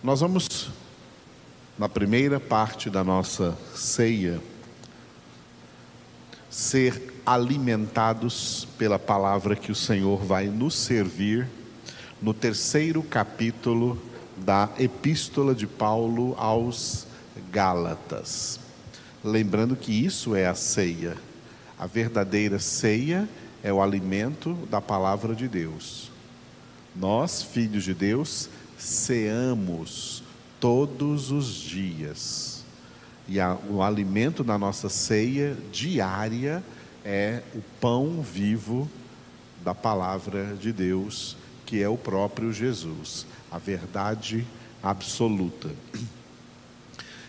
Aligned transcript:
Nós 0.00 0.20
vamos, 0.20 0.70
na 1.76 1.88
primeira 1.88 2.38
parte 2.38 2.88
da 2.88 3.02
nossa 3.02 3.58
ceia, 3.74 4.40
ser 6.48 7.20
alimentados 7.26 8.68
pela 8.78 8.96
palavra 8.96 9.56
que 9.56 9.72
o 9.72 9.74
Senhor 9.74 10.18
vai 10.24 10.46
nos 10.46 10.76
servir 10.76 11.48
no 12.22 12.32
terceiro 12.32 13.02
capítulo 13.02 14.00
da 14.36 14.68
Epístola 14.78 15.52
de 15.52 15.66
Paulo 15.66 16.36
aos 16.38 17.04
Gálatas. 17.50 18.60
Lembrando 19.24 19.74
que 19.74 19.92
isso 19.92 20.36
é 20.36 20.46
a 20.46 20.54
ceia. 20.54 21.16
A 21.76 21.86
verdadeira 21.86 22.60
ceia 22.60 23.28
é 23.64 23.72
o 23.72 23.82
alimento 23.82 24.54
da 24.70 24.80
palavra 24.80 25.34
de 25.34 25.48
Deus. 25.48 26.12
Nós, 26.94 27.42
filhos 27.42 27.82
de 27.82 27.94
Deus, 27.94 28.48
ceamos 28.78 30.22
todos 30.60 31.30
os 31.30 31.52
dias. 31.54 32.64
E 33.26 33.38
a, 33.40 33.58
o 33.68 33.82
alimento 33.82 34.42
da 34.42 34.56
nossa 34.56 34.88
ceia 34.88 35.56
diária 35.70 36.62
é 37.04 37.42
o 37.54 37.62
pão 37.80 38.22
vivo 38.22 38.88
da 39.62 39.74
palavra 39.74 40.56
de 40.56 40.72
Deus, 40.72 41.36
que 41.66 41.82
é 41.82 41.88
o 41.88 41.96
próprio 41.96 42.52
Jesus, 42.52 43.26
a 43.50 43.58
verdade 43.58 44.46
absoluta. 44.82 45.68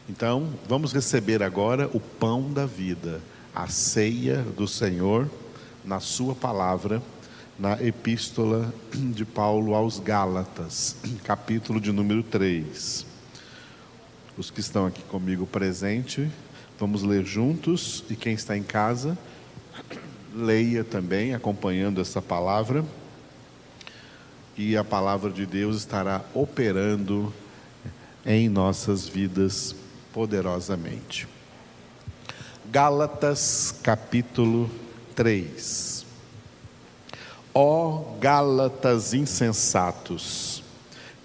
Então, 0.07 0.49
vamos 0.67 0.93
receber 0.93 1.43
agora 1.43 1.89
o 1.93 1.99
pão 1.99 2.51
da 2.51 2.65
vida, 2.65 3.21
a 3.53 3.67
ceia 3.67 4.37
do 4.41 4.67
Senhor, 4.67 5.29
na 5.83 5.99
Sua 5.99 6.33
palavra, 6.33 7.01
na 7.59 7.73
Epístola 7.83 8.73
de 8.93 9.25
Paulo 9.25 9.75
aos 9.75 9.99
Gálatas, 9.99 10.95
capítulo 11.25 11.81
de 11.81 11.91
número 11.91 12.23
3. 12.23 13.05
Os 14.37 14.49
que 14.49 14.61
estão 14.61 14.85
aqui 14.85 15.03
comigo 15.03 15.45
presente, 15.45 16.31
vamos 16.79 17.03
ler 17.03 17.25
juntos, 17.25 18.05
e 18.09 18.15
quem 18.15 18.33
está 18.33 18.55
em 18.55 18.63
casa, 18.63 19.17
leia 20.33 20.85
também, 20.85 21.35
acompanhando 21.35 21.99
essa 21.99 22.21
palavra, 22.21 22.85
e 24.55 24.77
a 24.77 24.83
palavra 24.85 25.29
de 25.29 25.45
Deus 25.45 25.75
estará 25.75 26.23
operando 26.33 27.33
em 28.25 28.47
nossas 28.47 29.05
vidas 29.05 29.75
poderosamente. 30.13 31.27
Gálatas 32.71 33.75
capítulo 33.83 34.71
3. 35.13 35.98
Ó 37.53 38.03
Gálatas 38.19 39.13
insensatos, 39.13 40.63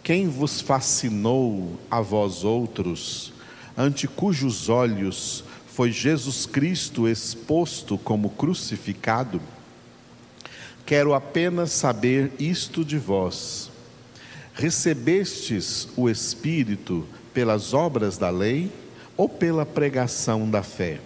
quem 0.02 0.28
vos 0.28 0.60
fascinou 0.60 1.78
a 1.90 2.00
vós 2.00 2.44
outros, 2.44 3.32
ante 3.76 4.08
cujos 4.08 4.68
olhos 4.68 5.44
foi 5.66 5.90
Jesus 5.90 6.46
Cristo 6.46 7.08
exposto 7.08 7.98
como 7.98 8.30
crucificado? 8.30 9.40
Quero 10.86 11.14
apenas 11.14 11.72
saber 11.72 12.32
isto 12.38 12.84
de 12.84 12.96
vós. 12.96 13.70
Recebestes 14.54 15.88
o 15.96 16.08
Espírito 16.08 17.06
pelas 17.34 17.74
obras 17.74 18.16
da 18.16 18.30
lei 18.30 18.70
ou 19.16 19.28
pela 19.28 19.66
pregação 19.66 20.48
da 20.48 20.62
fé? 20.62 21.00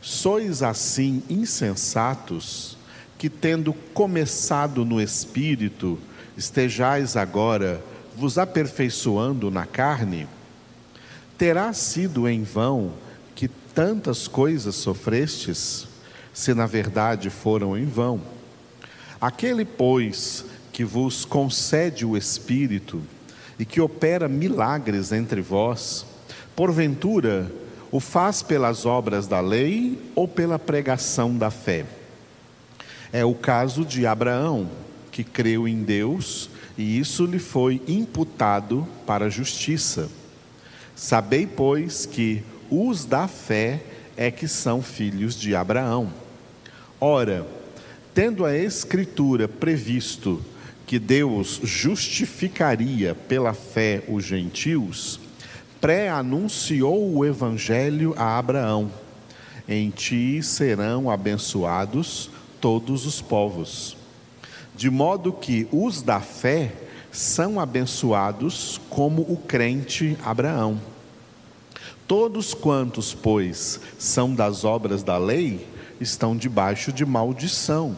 Sois 0.00 0.62
assim 0.62 1.22
insensatos 1.28 2.77
que, 3.18 3.28
tendo 3.28 3.74
começado 3.92 4.84
no 4.84 5.00
espírito, 5.00 5.98
estejais 6.36 7.16
agora 7.16 7.82
vos 8.16 8.38
aperfeiçoando 8.38 9.50
na 9.50 9.66
carne? 9.66 10.28
Terá 11.36 11.72
sido 11.72 12.28
em 12.28 12.44
vão 12.44 12.92
que 13.34 13.48
tantas 13.48 14.28
coisas 14.28 14.76
sofrestes, 14.76 15.88
se 16.32 16.54
na 16.54 16.66
verdade 16.66 17.28
foram 17.28 17.76
em 17.76 17.84
vão? 17.84 18.20
Aquele, 19.20 19.64
pois, 19.64 20.44
que 20.72 20.84
vos 20.84 21.24
concede 21.24 22.06
o 22.06 22.16
Espírito, 22.16 23.02
e 23.58 23.64
que 23.64 23.80
opera 23.80 24.28
milagres 24.28 25.10
entre 25.10 25.40
vós, 25.40 26.06
porventura 26.54 27.50
o 27.90 27.98
faz 27.98 28.42
pelas 28.42 28.86
obras 28.86 29.26
da 29.26 29.40
lei 29.40 30.00
ou 30.14 30.28
pela 30.28 30.56
pregação 30.56 31.36
da 31.36 31.50
fé? 31.50 31.84
É 33.12 33.24
o 33.24 33.34
caso 33.34 33.84
de 33.84 34.06
Abraão, 34.06 34.68
que 35.10 35.24
creu 35.24 35.66
em 35.66 35.82
Deus 35.82 36.50
e 36.78 37.00
isso 37.00 37.26
lhe 37.26 37.40
foi 37.40 37.82
imputado 37.88 38.86
para 39.04 39.28
justiça. 39.28 40.08
Sabei, 40.94 41.44
pois, 41.44 42.06
que 42.06 42.44
os 42.70 43.04
da 43.04 43.26
fé 43.26 43.82
é 44.16 44.30
que 44.30 44.46
são 44.46 44.80
filhos 44.80 45.34
de 45.34 45.56
Abraão. 45.56 46.12
Ora, 47.00 47.44
tendo 48.14 48.44
a 48.44 48.56
Escritura 48.56 49.48
previsto 49.48 50.40
que 50.86 51.00
Deus 51.00 51.60
justificaria 51.64 53.14
pela 53.14 53.52
fé 53.52 54.02
os 54.08 54.24
gentios, 54.24 55.18
pré-anunciou 55.80 57.12
o 57.12 57.24
evangelho 57.24 58.14
a 58.16 58.38
Abraão: 58.38 58.90
Em 59.68 59.90
ti 59.90 60.42
serão 60.42 61.10
abençoados 61.10 62.30
todos 62.60 63.06
os 63.06 63.20
povos. 63.20 63.96
De 64.76 64.90
modo 64.90 65.32
que 65.32 65.66
os 65.72 66.02
da 66.02 66.20
fé 66.20 66.72
são 67.10 67.58
abençoados 67.58 68.80
como 68.88 69.22
o 69.22 69.36
crente 69.36 70.16
Abraão. 70.24 70.80
Todos 72.06 72.54
quantos, 72.54 73.12
pois, 73.12 73.80
são 73.98 74.34
das 74.34 74.64
obras 74.64 75.02
da 75.02 75.18
lei, 75.18 75.66
estão 76.00 76.36
debaixo 76.36 76.92
de 76.92 77.04
maldição, 77.04 77.96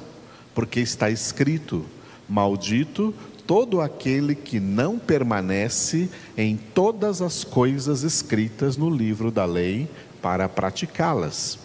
porque 0.54 0.80
está 0.80 1.10
escrito: 1.10 1.84
Maldito 2.28 3.14
todo 3.50 3.80
aquele 3.80 4.34
que 4.34 4.60
não 4.60 4.96
permanece 4.96 6.08
em 6.36 6.56
todas 6.56 7.20
as 7.20 7.42
coisas 7.42 8.04
escritas 8.04 8.76
no 8.76 8.88
livro 8.88 9.30
da 9.30 9.44
lei 9.44 9.88
para 10.22 10.48
praticá-las. 10.48 11.58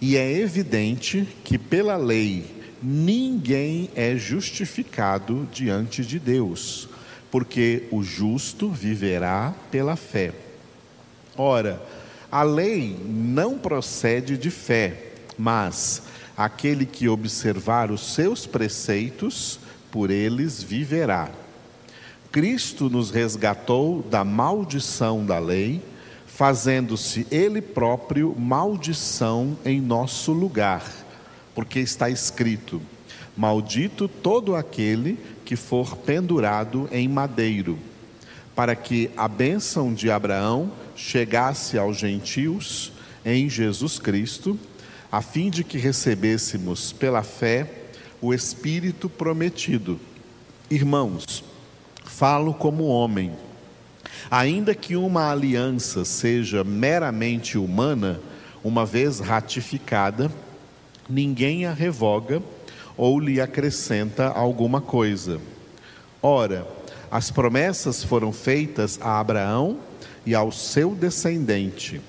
E 0.00 0.16
é 0.16 0.32
evidente 0.38 1.28
que 1.44 1.58
pela 1.58 1.96
lei 1.96 2.44
ninguém 2.82 3.90
é 3.94 4.16
justificado 4.16 5.46
diante 5.52 6.04
de 6.04 6.18
Deus, 6.18 6.88
porque 7.30 7.86
o 7.90 8.02
justo 8.02 8.70
viverá 8.70 9.54
pela 9.70 9.96
fé. 9.96 10.32
Ora, 11.36 11.82
a 12.32 12.42
lei 12.42 12.96
não 13.06 13.58
procede 13.58 14.38
de 14.38 14.50
fé, 14.50 15.12
mas 15.36 16.02
aquele 16.36 16.86
que 16.86 17.08
observar 17.08 17.90
os 17.90 18.14
seus 18.14 18.46
preceitos, 18.46 19.60
por 19.90 20.10
eles 20.10 20.62
viverá. 20.62 21.30
Cristo 22.32 22.88
nos 22.88 23.10
resgatou 23.10 24.02
da 24.02 24.24
maldição 24.24 25.26
da 25.26 25.38
lei, 25.38 25.82
fazendo-se 26.40 27.26
Ele 27.30 27.60
próprio 27.60 28.34
maldição 28.34 29.58
em 29.62 29.78
nosso 29.78 30.32
lugar, 30.32 30.90
porque 31.54 31.80
está 31.80 32.08
escrito: 32.08 32.80
Maldito 33.36 34.08
todo 34.08 34.56
aquele 34.56 35.18
que 35.44 35.54
for 35.54 35.98
pendurado 35.98 36.88
em 36.90 37.06
madeiro, 37.06 37.78
para 38.56 38.74
que 38.74 39.10
a 39.18 39.28
bênção 39.28 39.92
de 39.92 40.10
Abraão 40.10 40.72
chegasse 40.96 41.76
aos 41.76 41.98
gentios 41.98 42.90
em 43.22 43.46
Jesus 43.46 43.98
Cristo, 43.98 44.58
a 45.12 45.20
fim 45.20 45.50
de 45.50 45.62
que 45.62 45.76
recebêssemos 45.76 46.90
pela 46.90 47.22
fé 47.22 47.70
o 48.18 48.32
Espírito 48.32 49.10
prometido. 49.10 50.00
Irmãos, 50.70 51.44
falo 52.02 52.54
como 52.54 52.86
homem. 52.86 53.49
Ainda 54.30 54.74
que 54.74 54.96
uma 54.96 55.30
aliança 55.30 56.04
seja 56.04 56.64
meramente 56.64 57.58
humana, 57.58 58.20
uma 58.62 58.84
vez 58.84 59.20
ratificada, 59.20 60.30
ninguém 61.08 61.66
a 61.66 61.72
revoga 61.72 62.42
ou 62.96 63.18
lhe 63.18 63.40
acrescenta 63.40 64.28
alguma 64.28 64.80
coisa. 64.80 65.40
Ora, 66.22 66.66
as 67.10 67.30
promessas 67.30 68.04
foram 68.04 68.32
feitas 68.32 68.98
a 69.00 69.18
Abraão 69.18 69.78
e 70.26 70.34
ao 70.34 70.52
seu 70.52 70.94
descendente. 70.94 72.00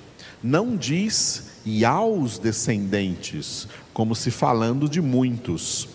Não 0.43 0.75
diz 0.75 1.51
e 1.65 1.85
aos 1.85 2.37
descendentes, 2.37 3.67
como 3.93 4.15
se 4.15 4.31
falando 4.31 4.89
de 4.89 5.01
muitos 5.01 5.87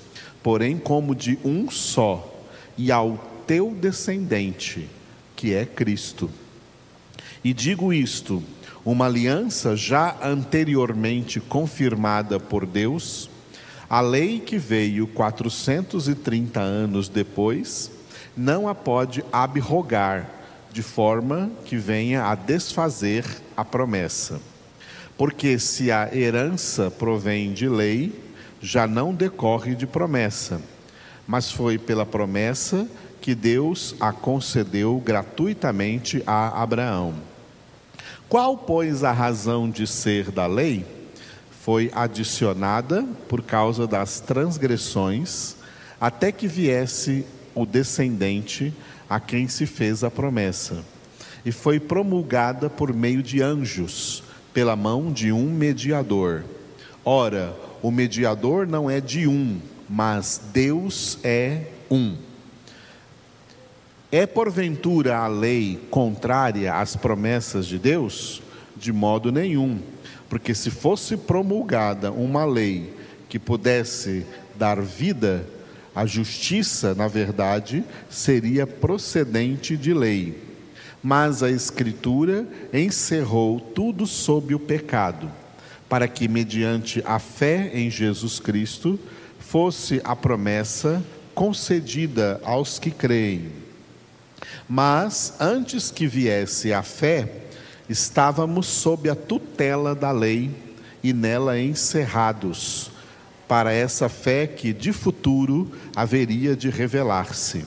porém 0.46 0.78
como 0.78 1.12
de 1.12 1.36
um 1.44 1.68
só, 1.68 2.32
e 2.78 2.92
ao 2.92 3.18
teu 3.48 3.72
descendente, 3.74 4.88
que 5.36 5.54
é 5.54 5.66
Cristo. 5.66 6.30
E 7.44 7.52
digo 7.52 7.92
isto, 7.92 8.42
uma 8.84 9.06
aliança 9.06 9.76
já 9.76 10.16
anteriormente 10.22 11.38
confirmada 11.38 12.40
por 12.40 12.64
Deus, 12.64 13.28
a 13.88 14.00
lei 14.00 14.40
que 14.40 14.58
veio 14.58 15.06
430 15.06 16.58
anos 16.58 17.08
depois, 17.08 17.90
não 18.36 18.66
a 18.66 18.74
pode 18.74 19.24
abrogar, 19.30 20.30
de 20.72 20.82
forma 20.82 21.50
que 21.64 21.76
venha 21.76 22.24
a 22.24 22.34
desfazer 22.34 23.24
a 23.56 23.64
promessa. 23.64 24.40
Porque 25.16 25.58
se 25.58 25.90
a 25.90 26.14
herança 26.14 26.90
provém 26.90 27.52
de 27.52 27.68
lei, 27.68 28.12
já 28.60 28.86
não 28.86 29.14
decorre 29.14 29.74
de 29.74 29.86
promessa, 29.86 30.60
mas 31.26 31.50
foi 31.50 31.78
pela 31.78 32.04
promessa 32.04 32.86
que 33.26 33.34
Deus 33.34 33.96
a 33.99 34.12
concedeu 34.12 35.02
gratuitamente 35.05 36.23
a 36.25 36.62
Abraão. 36.62 37.12
Qual, 38.28 38.56
pois, 38.56 39.02
a 39.02 39.11
razão 39.11 39.69
de 39.69 39.84
ser 39.84 40.31
da 40.31 40.46
lei? 40.46 40.87
Foi 41.61 41.90
adicionada 41.93 43.05
por 43.28 43.43
causa 43.43 43.84
das 43.84 44.20
transgressões, 44.20 45.56
até 46.00 46.31
que 46.31 46.46
viesse 46.46 47.26
o 47.52 47.67
descendente 47.67 48.73
a 49.11 49.19
quem 49.19 49.49
se 49.49 49.67
fez 49.67 50.05
a 50.05 50.11
promessa. 50.11 50.84
E 51.44 51.50
foi 51.50 51.81
promulgada 51.81 52.70
por 52.70 52.94
meio 52.94 53.25
de 53.25 53.43
anjos, 53.43 54.23
pela 54.55 54.76
mão 54.76 55.11
de 55.11 55.32
um 55.32 55.50
mediador. 55.50 56.44
Ora, 57.05 57.56
o 57.82 57.90
mediador 57.90 58.69
não 58.69 58.88
é 58.88 59.00
de 59.00 59.26
um, 59.26 59.61
mas 59.90 60.40
Deus 60.52 61.19
é 61.25 61.62
um. 61.90 62.25
É 64.10 64.24
porventura 64.24 65.16
a 65.16 65.26
lei 65.26 65.80
contrária 65.90 66.74
às 66.74 66.94
promessas 66.94 67.66
de 67.66 67.76
Deus? 67.76 68.40
De 68.76 68.92
modo 68.92 69.32
nenhum, 69.32 69.80
porque 70.28 70.54
se 70.54 70.70
fosse 70.70 71.16
promulgada 71.16 72.12
uma 72.12 72.44
lei 72.44 72.94
que 73.28 73.38
pudesse 73.38 74.24
dar 74.54 74.80
vida, 74.80 75.44
a 75.94 76.06
justiça, 76.06 76.94
na 76.94 77.08
verdade, 77.08 77.82
seria 78.08 78.66
procedente 78.66 79.76
de 79.76 79.92
lei. 79.92 80.38
Mas 81.02 81.42
a 81.42 81.50
Escritura 81.50 82.46
encerrou 82.72 83.58
tudo 83.58 84.06
sob 84.06 84.54
o 84.54 84.60
pecado, 84.60 85.28
para 85.88 86.06
que, 86.06 86.28
mediante 86.28 87.02
a 87.04 87.18
fé 87.18 87.70
em 87.74 87.90
Jesus 87.90 88.38
Cristo, 88.38 89.00
fosse 89.38 90.00
a 90.04 90.14
promessa 90.14 91.02
concedida 91.34 92.40
aos 92.44 92.78
que 92.78 92.90
creem. 92.90 93.65
Mas, 94.69 95.34
antes 95.38 95.90
que 95.90 96.06
viesse 96.06 96.72
a 96.72 96.82
fé, 96.82 97.28
estávamos 97.88 98.66
sob 98.66 99.08
a 99.08 99.14
tutela 99.14 99.94
da 99.94 100.10
lei 100.10 100.50
e 101.02 101.12
nela 101.12 101.58
encerrados 101.58 102.90
para 103.46 103.72
essa 103.72 104.08
fé 104.08 104.46
que 104.46 104.72
de 104.72 104.93
futuro 104.93 105.70
haveria 105.94 106.56
de 106.56 106.69
revelar-se. 106.69 107.64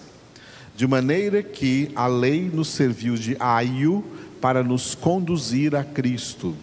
De 0.75 0.85
maneira 0.85 1.41
que 1.41 1.91
a 1.95 2.07
lei 2.07 2.49
nos 2.53 2.69
serviu 2.69 3.15
de 3.15 3.35
aio 3.39 4.03
para 4.41 4.63
nos 4.63 4.95
conduzir 4.95 5.75
a 5.75 5.83
Cristo, 5.83 6.55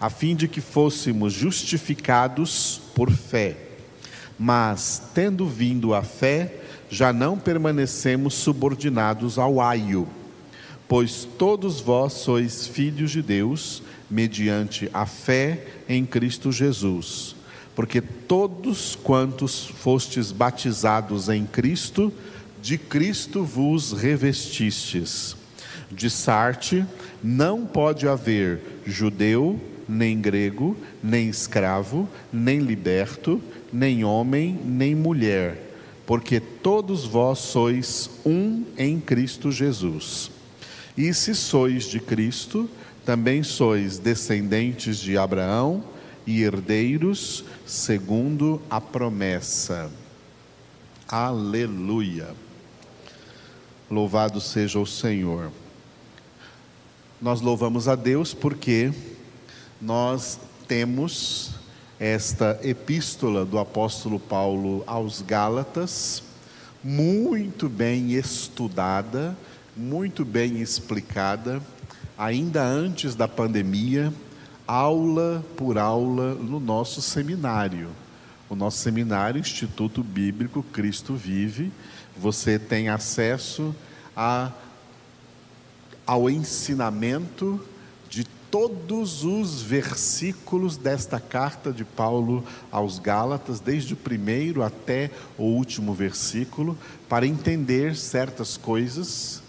a 0.00 0.10
fim 0.10 0.34
de 0.34 0.48
que 0.48 0.60
fôssemos 0.60 1.32
justificados 1.32 2.80
por 2.94 3.10
fé. 3.10 3.56
Mas, 4.38 5.02
tendo 5.14 5.46
vindo 5.46 5.94
a 5.94 6.02
fé, 6.02 6.63
já 6.94 7.12
não 7.12 7.36
permanecemos 7.36 8.34
subordinados 8.34 9.36
ao 9.36 9.60
aio, 9.60 10.06
pois 10.86 11.24
todos 11.36 11.80
vós 11.80 12.12
sois 12.12 12.68
filhos 12.68 13.10
de 13.10 13.20
Deus, 13.20 13.82
mediante 14.08 14.88
a 14.94 15.04
fé 15.04 15.66
em 15.88 16.06
Cristo 16.06 16.52
Jesus. 16.52 17.34
Porque 17.74 18.00
todos 18.00 18.94
quantos 18.94 19.66
fostes 19.66 20.30
batizados 20.30 21.28
em 21.28 21.44
Cristo, 21.44 22.12
de 22.62 22.78
Cristo 22.78 23.42
vos 23.42 23.90
revestistes. 23.90 25.34
De 25.90 26.08
Sarte, 26.08 26.84
não 27.20 27.66
pode 27.66 28.06
haver 28.06 28.60
judeu, 28.86 29.60
nem 29.88 30.20
grego, 30.20 30.76
nem 31.02 31.28
escravo, 31.28 32.08
nem 32.32 32.60
liberto, 32.60 33.42
nem 33.72 34.04
homem, 34.04 34.56
nem 34.64 34.94
mulher, 34.94 35.63
porque 36.06 36.40
todos 36.40 37.04
vós 37.04 37.38
sois 37.38 38.10
um 38.24 38.64
em 38.76 39.00
Cristo 39.00 39.50
Jesus. 39.50 40.30
E 40.96 41.12
se 41.12 41.34
sois 41.34 41.84
de 41.84 41.98
Cristo, 41.98 42.68
também 43.04 43.42
sois 43.42 43.98
descendentes 43.98 44.98
de 44.98 45.18
Abraão 45.18 45.82
e 46.26 46.42
herdeiros 46.42 47.44
segundo 47.66 48.60
a 48.70 48.80
promessa. 48.80 49.90
Aleluia. 51.08 52.28
Louvado 53.90 54.40
seja 54.40 54.78
o 54.78 54.86
Senhor. 54.86 55.50
Nós 57.20 57.40
louvamos 57.40 57.88
a 57.88 57.94
Deus 57.94 58.32
porque 58.34 58.92
nós 59.80 60.38
temos 60.66 61.52
esta 62.04 62.60
epístola 62.62 63.46
do 63.46 63.58
apóstolo 63.58 64.20
Paulo 64.20 64.84
aos 64.86 65.22
Gálatas, 65.22 66.22
muito 66.82 67.66
bem 67.66 68.12
estudada, 68.12 69.34
muito 69.74 70.22
bem 70.22 70.60
explicada, 70.60 71.62
ainda 72.18 72.62
antes 72.62 73.14
da 73.14 73.26
pandemia 73.26 74.12
aula 74.66 75.42
por 75.56 75.78
aula 75.78 76.34
no 76.34 76.60
nosso 76.60 77.00
seminário. 77.00 77.88
O 78.50 78.54
nosso 78.54 78.80
seminário, 78.80 79.40
Instituto 79.40 80.02
Bíblico 80.04 80.62
Cristo 80.62 81.14
Vive, 81.14 81.72
você 82.14 82.58
tem 82.58 82.90
acesso 82.90 83.74
a, 84.14 84.52
ao 86.06 86.28
ensinamento 86.28 87.58
todos 88.54 89.24
os 89.24 89.62
versículos 89.62 90.76
desta 90.76 91.18
carta 91.18 91.72
de 91.72 91.84
Paulo 91.84 92.44
aos 92.70 93.00
Gálatas, 93.00 93.58
desde 93.58 93.94
o 93.94 93.96
primeiro 93.96 94.62
até 94.62 95.10
o 95.36 95.42
último 95.42 95.92
versículo, 95.92 96.78
para 97.08 97.26
entender 97.26 97.96
certas 97.96 98.56
coisas 98.56 99.42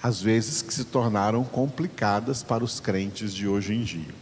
às 0.00 0.20
vezes 0.20 0.62
que 0.62 0.72
se 0.72 0.84
tornaram 0.84 1.42
complicadas 1.42 2.44
para 2.44 2.62
os 2.62 2.78
crentes 2.78 3.34
de 3.34 3.48
hoje 3.48 3.74
em 3.74 3.82
dia. 3.82 4.14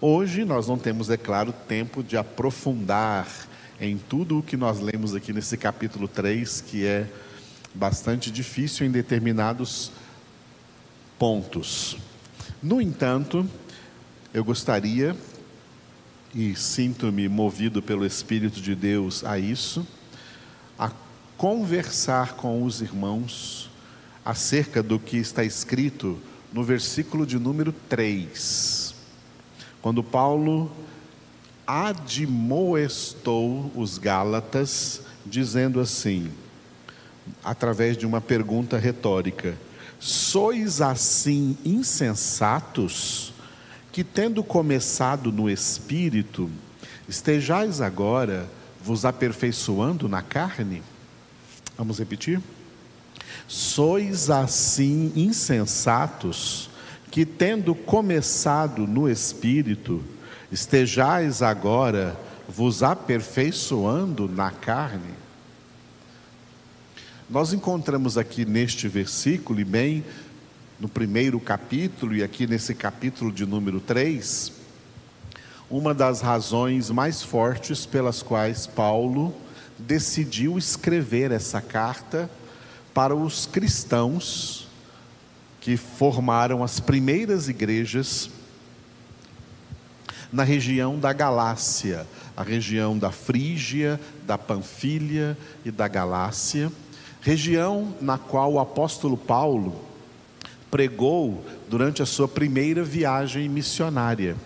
Hoje 0.00 0.42
nós 0.42 0.66
não 0.66 0.78
temos, 0.78 1.10
é 1.10 1.18
claro, 1.18 1.52
tempo 1.68 2.02
de 2.02 2.16
aprofundar 2.16 3.28
em 3.78 3.98
tudo 3.98 4.38
o 4.38 4.42
que 4.42 4.56
nós 4.56 4.80
lemos 4.80 5.14
aqui 5.14 5.30
nesse 5.34 5.58
capítulo 5.58 6.08
3, 6.08 6.62
que 6.62 6.86
é 6.86 7.06
bastante 7.74 8.30
difícil 8.30 8.86
em 8.86 8.90
determinados 8.90 9.92
pontos. 11.18 11.98
No 12.62 12.78
entanto, 12.78 13.48
eu 14.34 14.44
gostaria, 14.44 15.16
e 16.34 16.54
sinto-me 16.54 17.26
movido 17.26 17.80
pelo 17.80 18.04
Espírito 18.04 18.60
de 18.60 18.74
Deus 18.74 19.24
a 19.24 19.38
isso, 19.38 19.86
a 20.78 20.92
conversar 21.38 22.34
com 22.34 22.62
os 22.62 22.82
irmãos 22.82 23.70
acerca 24.22 24.82
do 24.82 24.98
que 24.98 25.16
está 25.16 25.42
escrito 25.42 26.18
no 26.52 26.62
versículo 26.62 27.24
de 27.24 27.38
número 27.38 27.72
3, 27.88 28.94
quando 29.80 30.04
Paulo 30.04 30.70
admoestou 31.66 32.92
os 33.74 33.96
Gálatas, 33.96 35.00
dizendo 35.24 35.80
assim, 35.80 36.30
através 37.42 37.96
de 37.96 38.04
uma 38.04 38.20
pergunta 38.20 38.76
retórica: 38.76 39.56
Sois 40.00 40.80
assim 40.80 41.58
insensatos, 41.62 43.34
que 43.92 44.02
tendo 44.02 44.42
começado 44.42 45.30
no 45.30 45.50
espírito, 45.50 46.50
estejais 47.06 47.82
agora 47.82 48.48
vos 48.82 49.04
aperfeiçoando 49.04 50.08
na 50.08 50.22
carne? 50.22 50.82
Vamos 51.76 51.98
repetir? 51.98 52.40
Sois 53.46 54.30
assim 54.30 55.12
insensatos, 55.14 56.70
que 57.10 57.26
tendo 57.26 57.74
começado 57.74 58.86
no 58.86 59.06
espírito, 59.06 60.02
estejais 60.50 61.42
agora 61.42 62.18
vos 62.48 62.82
aperfeiçoando 62.82 64.26
na 64.26 64.50
carne? 64.50 65.19
Nós 67.30 67.52
encontramos 67.52 68.18
aqui 68.18 68.44
neste 68.44 68.88
versículo, 68.88 69.60
e 69.60 69.64
bem 69.64 70.04
no 70.80 70.88
primeiro 70.88 71.38
capítulo, 71.38 72.12
e 72.12 72.24
aqui 72.24 72.44
nesse 72.44 72.74
capítulo 72.74 73.30
de 73.30 73.46
número 73.46 73.78
3, 73.78 74.50
uma 75.70 75.94
das 75.94 76.20
razões 76.20 76.90
mais 76.90 77.22
fortes 77.22 77.86
pelas 77.86 78.20
quais 78.20 78.66
Paulo 78.66 79.32
decidiu 79.78 80.58
escrever 80.58 81.30
essa 81.30 81.60
carta 81.60 82.28
para 82.92 83.14
os 83.14 83.46
cristãos 83.46 84.66
que 85.60 85.76
formaram 85.76 86.64
as 86.64 86.80
primeiras 86.80 87.48
igrejas 87.48 88.28
na 90.32 90.42
região 90.42 90.98
da 90.98 91.12
Galácia, 91.12 92.08
a 92.36 92.42
região 92.42 92.98
da 92.98 93.12
Frígia, 93.12 94.00
da 94.26 94.36
Panfilha 94.36 95.38
e 95.64 95.70
da 95.70 95.86
Galácia, 95.86 96.72
região 97.20 97.94
na 98.00 98.16
qual 98.16 98.54
o 98.54 98.60
apóstolo 98.60 99.16
Paulo 99.16 99.74
pregou 100.70 101.44
durante 101.68 102.02
a 102.02 102.06
sua 102.06 102.26
primeira 102.26 102.82
viagem 102.82 103.48
missionária. 103.48 104.36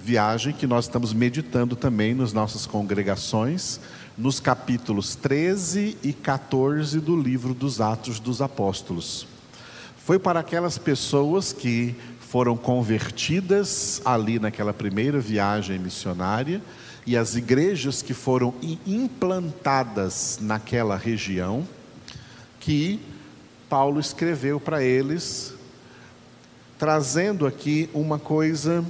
Viagem 0.00 0.52
que 0.52 0.66
nós 0.66 0.86
estamos 0.86 1.12
meditando 1.12 1.76
também 1.76 2.14
nas 2.14 2.32
nossas 2.32 2.66
congregações, 2.66 3.80
nos 4.18 4.40
capítulos 4.40 5.14
13 5.14 5.96
e 6.02 6.12
14 6.12 7.00
do 7.00 7.16
livro 7.16 7.54
dos 7.54 7.80
Atos 7.80 8.18
dos 8.18 8.42
Apóstolos. 8.42 9.26
Foi 9.96 10.18
para 10.18 10.40
aquelas 10.40 10.76
pessoas 10.76 11.52
que 11.52 11.94
foram 12.20 12.56
convertidas 12.56 14.02
ali 14.04 14.38
naquela 14.38 14.74
primeira 14.74 15.20
viagem 15.20 15.78
missionária 15.78 16.60
e 17.06 17.16
as 17.16 17.36
igrejas 17.36 18.02
que 18.02 18.12
foram 18.12 18.52
implantadas 18.86 20.38
naquela 20.40 20.96
região 20.96 21.66
que 22.64 22.98
Paulo 23.68 24.00
escreveu 24.00 24.58
para 24.58 24.82
eles, 24.82 25.52
trazendo 26.78 27.46
aqui 27.46 27.90
uma 27.92 28.18
coisa 28.18 28.82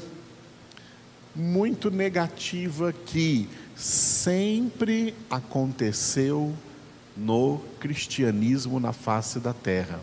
muito 1.34 1.90
negativa 1.90 2.92
que 2.92 3.48
sempre 3.74 5.12
aconteceu 5.28 6.54
no 7.16 7.60
cristianismo 7.80 8.78
na 8.78 8.92
face 8.92 9.40
da 9.40 9.52
terra. 9.52 10.00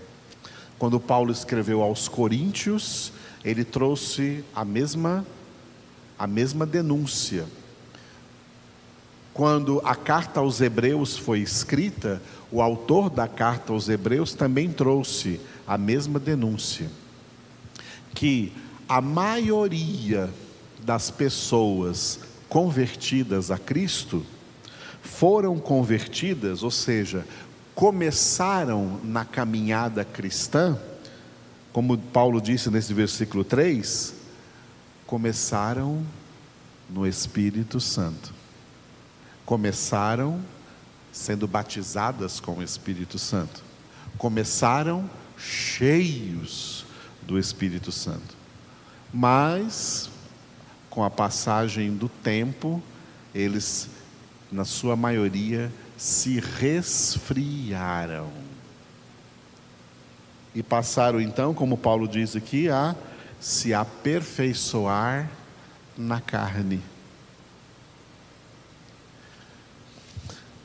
Quando 0.78 1.00
Paulo 1.00 1.32
escreveu 1.32 1.82
aos 1.82 2.10
Coríntios, 2.10 3.14
ele 3.42 3.64
trouxe 3.64 4.44
a 4.54 4.66
mesma 4.66 5.26
a 6.20 6.28
mesma 6.28 6.66
denúncia. 6.66 7.46
Quando 9.42 9.82
a 9.84 9.96
carta 9.96 10.40
aos 10.40 10.62
Hebreus 10.62 11.18
foi 11.18 11.40
escrita, 11.40 12.22
o 12.52 12.62
autor 12.62 13.10
da 13.10 13.28
carta 13.28 13.74
aos 13.74 13.90
Hebreus 13.90 14.36
também 14.36 14.72
trouxe 14.72 15.42
a 15.66 15.80
mesma 15.80 16.20
denúncia, 16.20 16.92
que 18.14 18.54
a 18.88 19.02
maioria 19.02 20.30
das 20.84 21.10
pessoas 21.10 22.20
convertidas 22.48 23.50
a 23.50 23.58
Cristo 23.58 24.24
foram 25.02 25.58
convertidas, 25.58 26.62
ou 26.62 26.70
seja, 26.70 27.26
começaram 27.74 29.00
na 29.04 29.26
caminhada 29.26 30.06
cristã, 30.06 30.78
como 31.74 31.98
Paulo 31.98 32.40
disse 32.40 32.70
nesse 32.70 32.94
versículo 32.94 33.44
3, 33.44 34.14
começaram 35.08 36.06
no 36.88 37.08
Espírito 37.08 37.80
Santo. 37.80 38.41
Começaram 39.52 40.40
sendo 41.12 41.46
batizadas 41.46 42.40
com 42.40 42.60
o 42.60 42.64
Espírito 42.64 43.20
Santo. 43.20 43.62
Começaram 44.18 45.10
cheios 45.38 46.86
do 47.24 47.38
Espírito 47.38 47.92
Santo. 47.92 48.34
Mas, 49.14 50.10
com 50.90 51.04
a 51.04 51.10
passagem 51.10 51.94
do 51.94 52.08
tempo, 52.08 52.82
eles, 53.36 53.90
na 54.50 54.64
sua 54.64 54.96
maioria, 54.96 55.70
se 55.98 56.40
resfriaram. 56.40 58.32
E 60.56 60.64
passaram 60.64 61.20
então, 61.20 61.54
como 61.54 61.78
Paulo 61.78 62.08
diz 62.08 62.38
aqui, 62.38 62.70
a 62.70 62.96
se 63.38 63.74
aperfeiçoar 63.74 65.30
na 65.98 66.22
carne. 66.22 66.82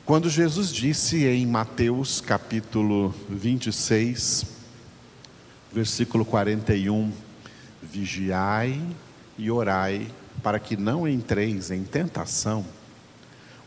Quando 0.07 0.29
Jesus 0.29 0.71
disse 0.71 1.25
em 1.25 1.45
Mateus 1.45 2.21
capítulo 2.21 3.13
26, 3.29 4.45
versículo 5.69 6.23
41, 6.23 7.11
vigiai 7.83 8.81
e 9.37 9.51
orai 9.51 10.09
para 10.41 10.59
que 10.59 10.77
não 10.77 11.05
entreis 11.05 11.71
em 11.71 11.83
tentação. 11.83 12.65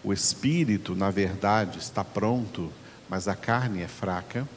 O 0.03 0.15
espírito, 0.15 0.95
na 0.95 1.11
verdade, 1.11 1.79
está 1.79 2.03
pronto, 2.03 2.73
mas 3.07 3.29
a 3.29 3.35
carne 3.35 3.83
é 3.83 3.87
fraca. 3.87 4.49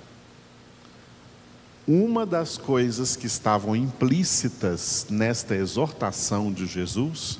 Uma 1.85 2.25
das 2.25 2.57
coisas 2.57 3.17
que 3.17 3.27
estavam 3.27 3.75
implícitas 3.75 5.07
nesta 5.09 5.53
exortação 5.53 6.49
de 6.49 6.65
Jesus 6.65 7.39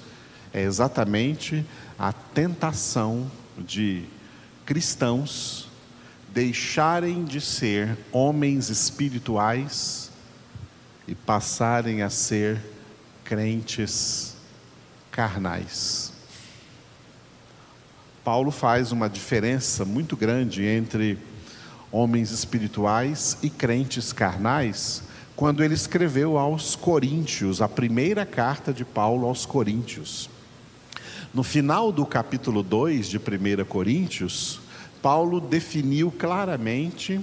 é 0.51 0.63
exatamente 0.63 1.65
a 1.97 2.11
tentação 2.11 3.31
de 3.57 4.03
cristãos 4.65 5.67
deixarem 6.33 7.23
de 7.23 7.39
ser 7.39 7.97
homens 8.11 8.69
espirituais 8.69 10.11
e 11.07 11.13
passarem 11.13 12.01
a 12.01 12.09
ser 12.09 12.59
crentes 13.23 14.35
carnais. 15.11 16.11
Paulo 18.23 18.51
faz 18.51 18.91
uma 18.91 19.09
diferença 19.09 19.83
muito 19.83 20.15
grande 20.15 20.65
entre 20.65 21.17
homens 21.91 22.31
espirituais 22.31 23.37
e 23.43 23.49
crentes 23.49 24.11
carnais, 24.11 25.03
quando 25.35 25.63
ele 25.63 25.73
escreveu 25.73 26.37
aos 26.37 26.75
Coríntios, 26.75 27.61
a 27.61 27.67
primeira 27.67 28.25
carta 28.25 28.73
de 28.73 28.85
Paulo 28.85 29.27
aos 29.27 29.45
Coríntios. 29.45 30.29
No 31.33 31.41
final 31.41 31.91
do 31.91 32.05
capítulo 32.05 32.61
2 32.61 33.07
de 33.07 33.17
1 33.17 33.65
Coríntios, 33.67 34.59
Paulo 35.01 35.41
definiu 35.41 36.11
claramente 36.11 37.19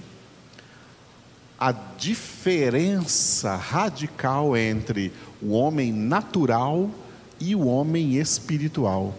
a 1.57 1.71
diferença 1.71 3.55
radical 3.55 4.57
entre 4.57 5.13
o 5.41 5.53
homem 5.53 5.93
natural 5.93 6.91
e 7.39 7.55
o 7.55 7.67
homem 7.67 8.17
espiritual. 8.17 9.17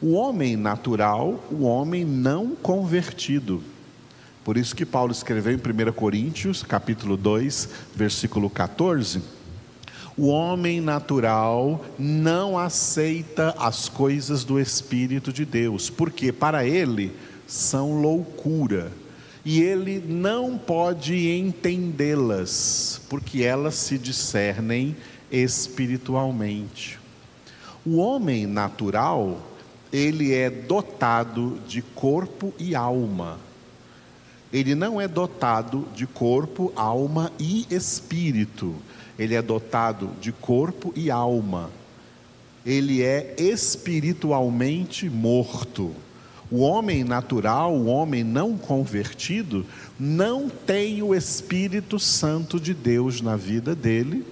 O 0.00 0.12
homem 0.12 0.54
natural, 0.54 1.44
o 1.50 1.64
homem 1.64 2.04
não 2.04 2.54
convertido. 2.54 3.60
Por 4.44 4.56
isso 4.56 4.76
que 4.76 4.86
Paulo 4.86 5.10
escreveu 5.10 5.52
em 5.52 5.56
1 5.56 5.92
Coríntios, 5.92 6.62
capítulo 6.62 7.16
2, 7.16 7.68
versículo 7.92 8.48
14, 8.48 9.20
o 10.16 10.28
homem 10.28 10.80
natural 10.80 11.84
não 11.98 12.58
aceita 12.58 13.54
as 13.58 13.86
coisas 13.88 14.44
do 14.44 14.58
Espírito 14.58 15.30
de 15.30 15.44
Deus, 15.44 15.90
porque 15.90 16.32
para 16.32 16.66
ele 16.66 17.12
são 17.46 18.00
loucura, 18.00 18.90
e 19.44 19.60
ele 19.60 20.02
não 20.04 20.56
pode 20.56 21.28
entendê-las, 21.28 23.00
porque 23.10 23.42
elas 23.42 23.74
se 23.74 23.98
discernem 23.98 24.96
espiritualmente. 25.30 26.98
O 27.84 27.98
homem 27.98 28.46
natural, 28.46 29.38
ele 29.92 30.32
é 30.32 30.48
dotado 30.50 31.60
de 31.68 31.82
corpo 31.82 32.52
e 32.58 32.74
alma. 32.74 33.38
Ele 34.52 34.74
não 34.74 35.00
é 35.00 35.06
dotado 35.06 35.86
de 35.94 36.06
corpo, 36.06 36.72
alma 36.74 37.30
e 37.38 37.66
espírito 37.70 38.74
ele 39.18 39.34
é 39.34 39.42
dotado 39.42 40.10
de 40.20 40.32
corpo 40.32 40.92
e 40.94 41.10
alma. 41.10 41.70
Ele 42.64 43.02
é 43.02 43.34
espiritualmente 43.38 45.08
morto. 45.08 45.94
O 46.50 46.60
homem 46.60 47.02
natural, 47.02 47.74
o 47.74 47.86
homem 47.86 48.22
não 48.22 48.56
convertido, 48.56 49.66
não 49.98 50.48
tem 50.48 51.02
o 51.02 51.14
Espírito 51.14 51.98
Santo 51.98 52.60
de 52.60 52.72
Deus 52.72 53.20
na 53.20 53.36
vida 53.36 53.74
dele 53.74 54.24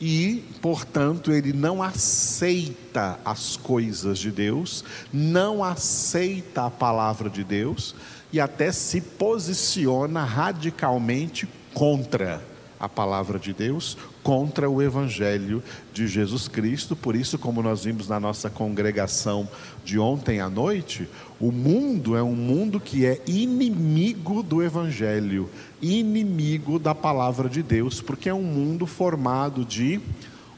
e, 0.00 0.42
portanto, 0.62 1.30
ele 1.30 1.52
não 1.52 1.82
aceita 1.82 3.20
as 3.22 3.56
coisas 3.56 4.18
de 4.18 4.30
Deus, 4.30 4.82
não 5.12 5.62
aceita 5.62 6.64
a 6.64 6.70
palavra 6.70 7.28
de 7.28 7.44
Deus 7.44 7.94
e 8.32 8.40
até 8.40 8.72
se 8.72 9.00
posiciona 9.02 10.24
radicalmente 10.24 11.46
contra 11.74 12.42
a 12.80 12.88
palavra 12.88 13.38
de 13.38 13.52
Deus 13.52 13.96
contra 14.22 14.68
o 14.68 14.80
evangelho 14.80 15.62
de 15.92 16.08
Jesus 16.08 16.48
Cristo. 16.48 16.96
Por 16.96 17.14
isso, 17.14 17.38
como 17.38 17.62
nós 17.62 17.84
vimos 17.84 18.08
na 18.08 18.18
nossa 18.18 18.48
congregação 18.48 19.46
de 19.84 19.98
ontem 19.98 20.40
à 20.40 20.48
noite, 20.48 21.06
o 21.38 21.52
mundo 21.52 22.16
é 22.16 22.22
um 22.22 22.34
mundo 22.34 22.80
que 22.80 23.04
é 23.04 23.20
inimigo 23.26 24.42
do 24.42 24.62
evangelho, 24.62 25.50
inimigo 25.82 26.78
da 26.78 26.94
palavra 26.94 27.48
de 27.48 27.62
Deus, 27.62 28.00
porque 28.00 28.28
é 28.28 28.34
um 28.34 28.42
mundo 28.42 28.86
formado 28.86 29.64
de 29.64 30.00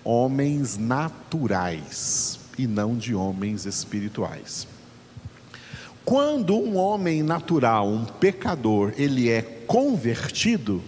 homens 0.04 0.78
naturais 0.78 2.38
e 2.56 2.66
não 2.66 2.96
de 2.96 3.14
homens 3.14 3.66
espirituais. 3.66 4.66
Quando 6.04 6.56
um 6.56 6.76
homem 6.76 7.22
natural, 7.22 7.88
um 7.88 8.04
pecador, 8.04 8.92
ele 8.96 9.30
é 9.30 9.40
convertido, 9.40 10.82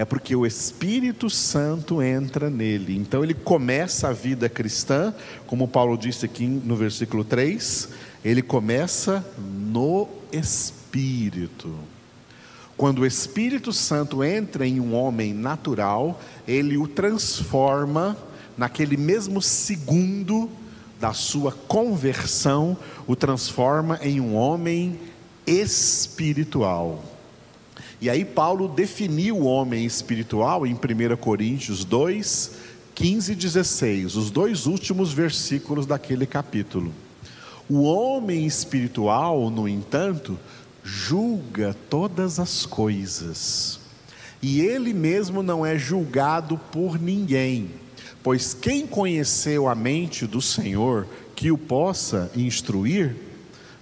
é 0.00 0.04
porque 0.06 0.34
o 0.34 0.46
Espírito 0.46 1.28
Santo 1.28 2.00
entra 2.00 2.48
nele. 2.48 2.96
Então 2.96 3.22
ele 3.22 3.34
começa 3.34 4.08
a 4.08 4.14
vida 4.14 4.48
cristã, 4.48 5.12
como 5.46 5.68
Paulo 5.68 5.98
disse 5.98 6.24
aqui 6.24 6.46
no 6.46 6.74
versículo 6.74 7.22
3, 7.22 7.90
ele 8.24 8.40
começa 8.40 9.22
no 9.38 10.08
Espírito. 10.32 11.74
Quando 12.78 13.00
o 13.00 13.06
Espírito 13.06 13.74
Santo 13.74 14.24
entra 14.24 14.66
em 14.66 14.80
um 14.80 14.94
homem 14.94 15.34
natural, 15.34 16.18
ele 16.48 16.78
o 16.78 16.88
transforma 16.88 18.16
naquele 18.56 18.96
mesmo 18.96 19.42
segundo 19.42 20.48
da 20.98 21.12
sua 21.12 21.52
conversão, 21.52 22.74
o 23.06 23.14
transforma 23.14 24.00
em 24.00 24.18
um 24.18 24.34
homem 24.34 24.98
espiritual. 25.46 27.04
E 28.00 28.08
aí 28.08 28.24
Paulo 28.24 28.66
definiu 28.66 29.36
o 29.36 29.44
homem 29.44 29.84
espiritual 29.84 30.66
em 30.66 30.72
1 30.72 31.16
Coríntios 31.18 31.84
2, 31.84 32.52
15 32.94 33.32
e 33.32 33.34
16, 33.34 34.16
os 34.16 34.30
dois 34.30 34.66
últimos 34.66 35.12
versículos 35.12 35.84
daquele 35.84 36.24
capítulo. 36.24 36.94
O 37.68 37.82
homem 37.82 38.46
espiritual, 38.46 39.50
no 39.50 39.68
entanto, 39.68 40.38
julga 40.82 41.76
todas 41.90 42.40
as 42.40 42.64
coisas, 42.64 43.78
e 44.40 44.62
ele 44.62 44.94
mesmo 44.94 45.42
não 45.42 45.64
é 45.64 45.78
julgado 45.78 46.58
por 46.72 46.98
ninguém, 46.98 47.70
pois 48.22 48.54
quem 48.54 48.86
conheceu 48.86 49.68
a 49.68 49.74
mente 49.74 50.26
do 50.26 50.40
Senhor 50.40 51.06
que 51.36 51.50
o 51.50 51.58
possa 51.58 52.30
instruir, 52.34 53.14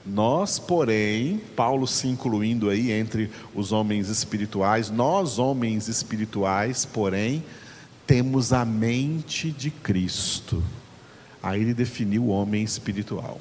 nós, 0.08 0.58
porém, 0.58 1.38
Paulo 1.54 1.86
se 1.86 2.08
incluindo 2.08 2.70
aí 2.70 2.90
entre 2.90 3.30
os 3.54 3.72
homens 3.72 4.08
espirituais, 4.08 4.90
nós, 4.90 5.38
homens 5.38 5.86
espirituais, 5.86 6.86
porém, 6.86 7.44
temos 8.06 8.52
a 8.52 8.64
mente 8.64 9.50
de 9.50 9.70
Cristo. 9.70 10.62
Aí 11.42 11.60
ele 11.60 11.74
definiu 11.74 12.24
o 12.24 12.28
homem 12.28 12.64
espiritual. 12.64 13.38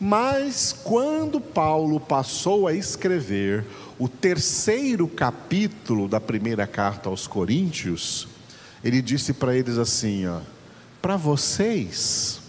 Mas 0.00 0.72
quando 0.72 1.40
Paulo 1.40 2.00
passou 2.00 2.66
a 2.66 2.74
escrever 2.74 3.64
o 3.98 4.08
terceiro 4.08 5.06
capítulo 5.06 6.08
da 6.08 6.20
primeira 6.20 6.66
carta 6.66 7.08
aos 7.08 7.26
Coríntios, 7.26 8.26
ele 8.82 9.00
disse 9.00 9.32
para 9.32 9.56
eles 9.56 9.78
assim: 9.78 10.26
ó, 10.26 10.40
para 11.00 11.16
vocês, 11.16 12.40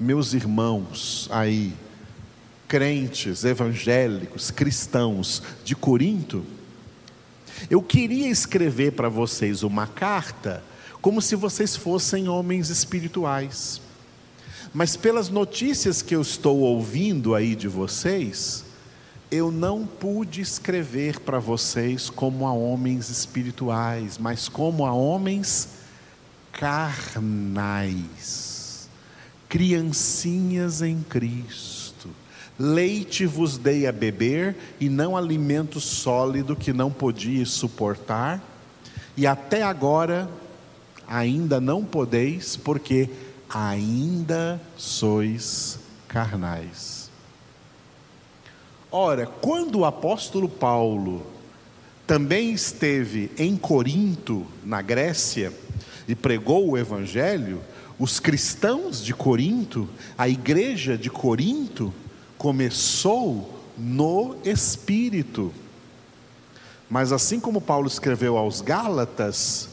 meus 0.00 0.32
irmãos 0.32 1.28
aí, 1.30 1.72
crentes, 2.70 3.44
evangélicos, 3.44 4.50
cristãos 4.52 5.42
de 5.64 5.74
Corinto, 5.74 6.46
eu 7.68 7.82
queria 7.82 8.28
escrever 8.28 8.92
para 8.92 9.08
vocês 9.08 9.64
uma 9.64 9.88
carta 9.88 10.62
como 11.02 11.20
se 11.20 11.34
vocês 11.34 11.74
fossem 11.74 12.28
homens 12.28 12.70
espirituais. 12.70 13.80
Mas 14.72 14.94
pelas 14.94 15.28
notícias 15.30 16.00
que 16.00 16.14
eu 16.14 16.22
estou 16.22 16.60
ouvindo 16.60 17.34
aí 17.34 17.56
de 17.56 17.66
vocês, 17.66 18.64
eu 19.32 19.50
não 19.50 19.84
pude 19.84 20.40
escrever 20.40 21.18
para 21.18 21.40
vocês 21.40 22.08
como 22.08 22.46
a 22.46 22.52
homens 22.52 23.10
espirituais, 23.10 24.16
mas 24.16 24.48
como 24.48 24.86
a 24.86 24.92
homens 24.92 25.70
carnais, 26.52 27.68
criancinhas 29.48 30.82
em 30.82 31.02
Cristo 31.02 31.79
Leite 32.62 33.24
vos 33.24 33.56
dei 33.56 33.86
a 33.86 33.92
beber, 33.92 34.54
e 34.78 34.90
não 34.90 35.16
alimento 35.16 35.80
sólido 35.80 36.54
que 36.54 36.74
não 36.74 36.90
podia 36.90 37.46
suportar, 37.46 38.38
e 39.16 39.26
até 39.26 39.62
agora 39.62 40.28
ainda 41.08 41.58
não 41.58 41.82
podeis, 41.82 42.56
porque 42.58 43.08
ainda 43.48 44.60
sois 44.76 45.78
carnais. 46.06 47.10
Ora, 48.92 49.24
quando 49.26 49.78
o 49.78 49.84
apóstolo 49.86 50.46
Paulo 50.46 51.26
também 52.06 52.52
esteve 52.52 53.30
em 53.38 53.56
Corinto, 53.56 54.46
na 54.62 54.82
Grécia, 54.82 55.50
e 56.06 56.14
pregou 56.14 56.68
o 56.68 56.76
Evangelho, 56.76 57.62
os 57.98 58.20
cristãos 58.20 59.02
de 59.02 59.14
Corinto, 59.14 59.88
a 60.18 60.28
igreja 60.28 60.98
de 60.98 61.08
Corinto, 61.08 61.90
começou 62.40 63.54
no 63.76 64.34
Espírito. 64.42 65.52
Mas 66.88 67.12
assim 67.12 67.38
como 67.38 67.60
Paulo 67.60 67.86
escreveu 67.86 68.38
aos 68.38 68.62
Gálatas, 68.62 69.68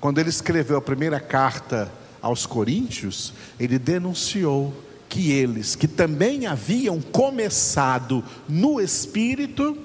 quando 0.00 0.18
ele 0.18 0.30
escreveu 0.30 0.78
a 0.78 0.80
primeira 0.80 1.20
carta 1.20 1.92
aos 2.22 2.46
Coríntios, 2.46 3.34
ele 3.60 3.78
denunciou 3.78 4.72
que 5.10 5.30
eles, 5.30 5.76
que 5.76 5.86
também 5.86 6.46
haviam 6.46 7.02
começado 7.02 8.24
no 8.48 8.80
Espírito, 8.80 9.76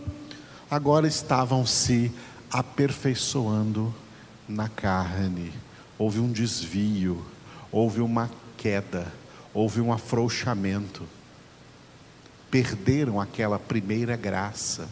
agora 0.72 1.06
estavam 1.06 1.66
se 1.66 2.10
aperfeiçoando 2.50 3.94
na 4.48 4.70
carne. 4.70 5.52
Houve 6.00 6.22
um 6.22 6.32
desvio, 6.32 7.26
houve 7.70 8.00
uma 8.00 8.32
queda, 8.56 9.12
houve 9.54 9.82
um 9.82 9.92
afrouxamento 9.92 11.17
perderam 12.50 13.20
aquela 13.20 13.60
primeira 13.60 14.16
graça. 14.16 14.88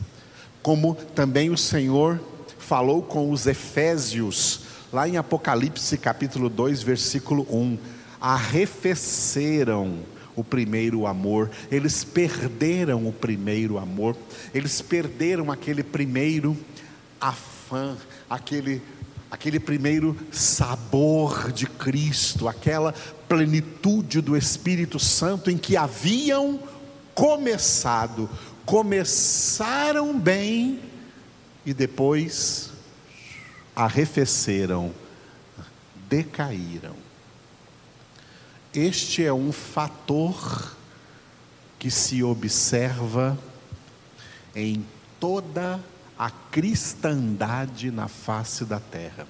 Como 0.62 0.96
também 1.16 1.50
o 1.50 1.58
Senhor 1.58 2.20
falou 2.58 3.02
com 3.02 3.32
os 3.32 3.46
Efésios, 3.46 4.62
lá 4.92 5.08
em 5.08 5.18
Apocalipse 5.18 5.98
capítulo 5.98 6.50
2, 6.50 6.82
versículo 6.84 7.46
1: 7.50 7.78
arrefeceram 8.20 10.00
o 10.36 10.44
primeiro 10.44 11.08
amor, 11.08 11.50
eles 11.72 12.04
perderam 12.04 13.08
o 13.08 13.14
primeiro 13.14 13.78
amor, 13.78 14.18
eles 14.54 14.82
perderam 14.82 15.52
aquele 15.52 15.84
primeiro 15.84 16.58
afã, 17.22 17.96
aquele 18.30 18.82
aquele 19.30 19.60
primeiro 19.60 20.16
sabor 20.32 21.52
de 21.52 21.66
Cristo, 21.66 22.48
aquela 22.48 22.94
plenitude 23.28 24.22
do 24.22 24.38
Espírito 24.38 24.98
Santo 24.98 25.52
em 25.52 25.58
que 25.58 25.76
haviam 25.76 26.60
começado, 27.16 28.30
começaram 28.66 30.20
bem 30.20 30.82
e 31.66 31.74
depois 31.74 32.72
arrefeceram, 33.74 34.94
decaíram. 36.10 36.96
Este 38.74 39.26
é 39.26 39.34
um 39.34 39.54
fator 39.54 40.76
que 41.80 41.90
se 41.90 42.22
observa 42.22 43.38
em 44.54 44.86
toda 45.20 45.80
a 46.20 46.30
cristandade 46.30 47.90
na 47.92 48.10
face 48.10 48.66
da 48.66 48.80
terra. 48.80 49.26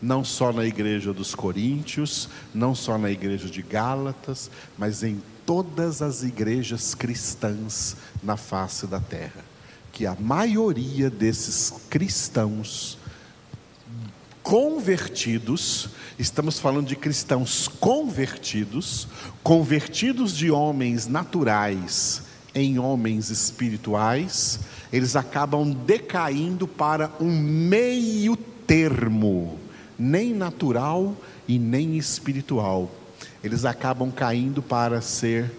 Não 0.00 0.22
só 0.22 0.52
na 0.52 0.64
igreja 0.64 1.12
dos 1.12 1.34
Coríntios, 1.34 2.28
não 2.54 2.72
só 2.74 2.96
na 2.96 3.10
igreja 3.10 3.48
de 3.48 3.62
Gálatas, 3.62 4.48
mas 4.76 5.02
em 5.02 5.20
todas 5.48 6.02
as 6.02 6.22
igrejas 6.22 6.94
cristãs 6.94 7.96
na 8.22 8.36
face 8.36 8.86
da 8.86 9.00
terra, 9.00 9.42
que 9.90 10.04
a 10.04 10.14
maioria 10.14 11.08
desses 11.08 11.72
cristãos 11.88 12.98
convertidos, 14.42 15.88
estamos 16.18 16.58
falando 16.58 16.88
de 16.88 16.96
cristãos 16.96 17.66
convertidos, 17.66 19.08
convertidos 19.42 20.36
de 20.36 20.50
homens 20.50 21.06
naturais 21.06 22.24
em 22.54 22.78
homens 22.78 23.30
espirituais, 23.30 24.60
eles 24.92 25.16
acabam 25.16 25.70
decaindo 25.72 26.68
para 26.68 27.10
um 27.18 27.34
meio 27.40 28.36
termo, 28.36 29.58
nem 29.98 30.34
natural 30.34 31.16
e 31.48 31.58
nem 31.58 31.96
espiritual 31.96 32.90
eles 33.42 33.64
acabam 33.64 34.10
caindo 34.10 34.62
para 34.62 35.00
ser 35.00 35.50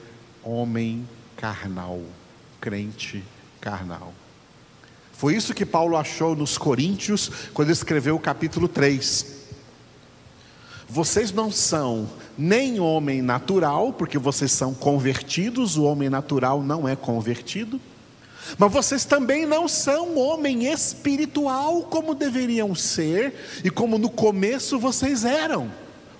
homem 0.43 1.07
carnal, 1.37 2.01
crente 2.59 3.23
carnal. 3.61 4.13
Foi 5.13 5.35
isso 5.35 5.53
que 5.53 5.65
Paulo 5.65 5.97
achou 5.97 6.35
nos 6.35 6.57
Coríntios, 6.57 7.29
quando 7.53 7.71
escreveu 7.71 8.15
o 8.15 8.19
capítulo 8.19 8.67
3. 8.67 9.37
Vocês 10.87 11.31
não 11.31 11.51
são 11.51 12.09
nem 12.37 12.79
homem 12.79 13.21
natural, 13.21 13.93
porque 13.93 14.17
vocês 14.17 14.51
são 14.51 14.73
convertidos, 14.73 15.77
o 15.77 15.83
homem 15.83 16.09
natural 16.09 16.63
não 16.63 16.87
é 16.87 16.95
convertido, 16.95 17.79
mas 18.57 18.71
vocês 18.71 19.05
também 19.05 19.45
não 19.45 19.67
são 19.67 20.17
homem 20.17 20.71
espiritual 20.71 21.83
como 21.83 22.15
deveriam 22.15 22.73
ser 22.73 23.61
e 23.63 23.69
como 23.69 23.97
no 23.97 24.09
começo 24.09 24.79
vocês 24.79 25.25
eram. 25.25 25.69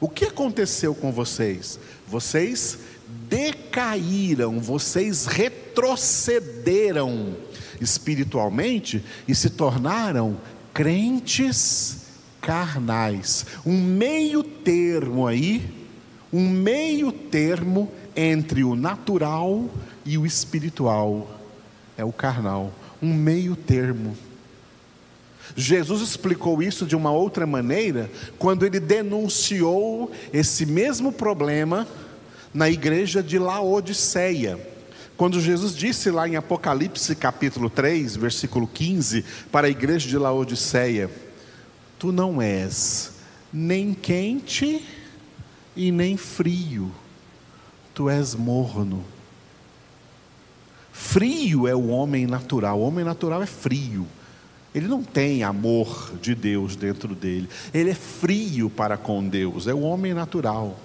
O 0.01 0.07
que 0.07 0.25
aconteceu 0.25 0.95
com 0.95 1.11
vocês? 1.11 1.77
Vocês 2.07 2.79
decaíram, 3.27 4.59
vocês 4.59 5.25
retrocederam 5.25 7.35
espiritualmente 7.81 9.03
e 9.27 9.35
se 9.35 9.49
tornaram 9.49 10.37
crentes 10.73 12.05
carnais. 12.39 13.45
Um 13.65 13.81
meio 13.81 14.41
termo 14.43 15.27
aí, 15.27 15.69
um 16.31 16.47
meio 16.47 17.11
termo 17.11 17.91
entre 18.15 18.63
o 18.63 18.75
natural 18.75 19.69
e 20.05 20.17
o 20.17 20.25
espiritual. 20.25 21.35
é 21.97 22.05
o 22.05 22.13
carnal, 22.13 22.73
um 23.01 23.13
meio 23.13 23.57
termo. 23.57 24.15
Jesus 25.59 26.01
explicou 26.01 26.63
isso 26.63 26.85
de 26.85 26.95
uma 26.95 27.11
outra 27.11 27.45
maneira 27.45 28.09
quando 28.37 28.65
ele 28.65 28.79
denunciou 28.79 30.09
esse 30.31 30.65
mesmo 30.65 31.11
problema 31.11 31.85
na 32.53 32.69
igreja 32.69 33.21
de 33.21 33.37
Laodiceia. 33.37 34.57
Quando 35.17 35.41
Jesus 35.41 35.75
disse 35.75 36.09
lá 36.09 36.29
em 36.29 36.37
Apocalipse 36.37 37.13
capítulo 37.13 37.69
3, 37.69 38.15
versículo 38.15 38.65
15, 38.65 39.25
para 39.51 39.67
a 39.67 39.69
igreja 39.69 40.07
de 40.07 40.17
Laodiceia: 40.17 41.11
Tu 41.99 42.13
não 42.13 42.41
és 42.41 43.11
nem 43.51 43.93
quente 43.93 44.81
e 45.75 45.91
nem 45.91 46.15
frio, 46.15 46.89
tu 47.93 48.09
és 48.09 48.33
morno. 48.33 49.03
Frio 50.93 51.67
é 51.67 51.75
o 51.75 51.87
homem 51.87 52.25
natural, 52.25 52.79
o 52.79 52.83
homem 52.83 53.03
natural 53.03 53.43
é 53.43 53.45
frio. 53.45 54.07
Ele 54.73 54.87
não 54.87 55.03
tem 55.03 55.43
amor 55.43 56.13
de 56.21 56.35
Deus 56.35 56.75
dentro 56.75 57.15
dele. 57.15 57.49
Ele 57.73 57.89
é 57.89 57.95
frio 57.95 58.69
para 58.69 58.97
com 58.97 59.27
Deus, 59.27 59.67
é 59.67 59.73
o 59.73 59.81
homem 59.81 60.13
natural. 60.13 60.79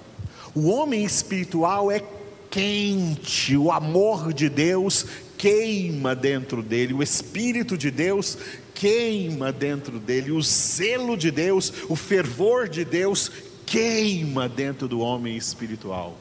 O 0.55 0.69
homem 0.69 1.05
espiritual 1.05 1.91
é 1.91 2.03
quente, 2.51 3.57
o 3.57 3.71
amor 3.71 4.33
de 4.33 4.49
Deus 4.49 5.05
queima 5.37 6.15
dentro 6.15 6.63
dele, 6.63 6.95
o 6.95 7.03
Espírito 7.03 7.77
de 7.77 7.91
Deus 7.91 8.39
queima 8.73 9.53
dentro 9.53 9.99
dele, 9.99 10.31
o 10.31 10.41
zelo 10.41 11.17
de 11.17 11.31
Deus, 11.31 11.73
o 11.89 11.97
fervor 11.97 12.69
de 12.69 12.85
Deus 12.85 13.31
queima 13.67 14.49
dentro 14.49 14.87
do 14.89 15.01
homem 15.01 15.37
espiritual. 15.37 16.17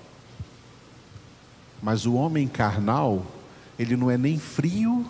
Mas 1.82 2.06
o 2.06 2.16
homem 2.16 2.48
carnal, 2.48 3.26
ele 3.78 3.96
não 3.96 4.10
é 4.10 4.18
nem 4.18 4.40
frio 4.40 5.06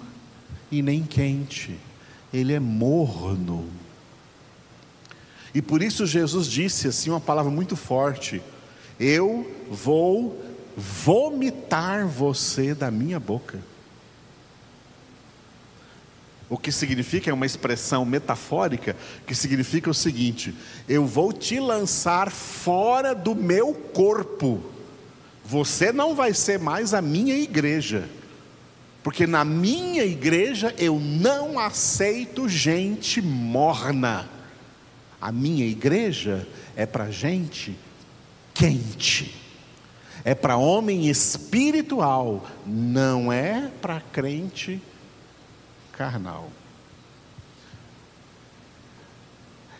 e 0.70 0.82
nem 0.82 1.04
quente 1.04 1.80
ele 2.34 2.52
é 2.52 2.60
morno. 2.60 3.69
E 5.54 5.62
por 5.62 5.84
isso 5.84 6.06
Jesus 6.08 6.48
disse 6.48 6.88
assim 6.88 7.12
uma 7.12 7.22
palavra 7.22 7.52
muito 7.52 7.76
forte: 7.76 8.41
Eu 9.00 9.50
vou 9.69 10.43
vomitar 10.76 12.08
você 12.08 12.74
da 12.74 12.89
minha 12.89 13.19
boca. 13.19 13.60
O 16.50 16.58
que 16.58 16.72
significa 16.72 17.30
é 17.30 17.34
uma 17.34 17.46
expressão 17.46 18.06
metafórica 18.06 18.96
que 19.26 19.36
significa 19.36 19.89
o 19.89 19.93
seguinte: 19.93 20.56
eu 20.89 21.06
vou 21.06 21.32
te 21.32 21.60
lançar 21.60 22.32
fora 22.32 23.13
do 23.13 23.36
meu 23.36 23.74
corpo. 23.74 24.63
Você 25.46 25.91
não 25.91 26.15
vai 26.15 26.34
ser 26.34 26.58
mais 26.58 26.93
a 26.93 27.02
minha 27.02 27.36
igreja. 27.36 28.10
Porque 29.04 29.28
na 29.28 29.44
minha 29.44 30.06
igreja 30.06 30.74
eu 30.78 30.98
não 30.98 31.60
aceito 31.60 32.48
gente 32.48 33.22
morna. 33.22 34.30
A 35.20 35.32
minha 35.32 35.66
igreja 35.66 36.48
é 36.76 36.86
para 36.86 37.12
gente 37.12 37.78
quente. 38.54 39.36
É 40.24 40.34
para 40.34 40.56
homem 40.56 41.10
espiritual, 41.10 42.48
não 42.66 43.32
é 43.32 43.70
para 43.82 44.00
crente 44.00 44.82
carnal. 45.92 46.50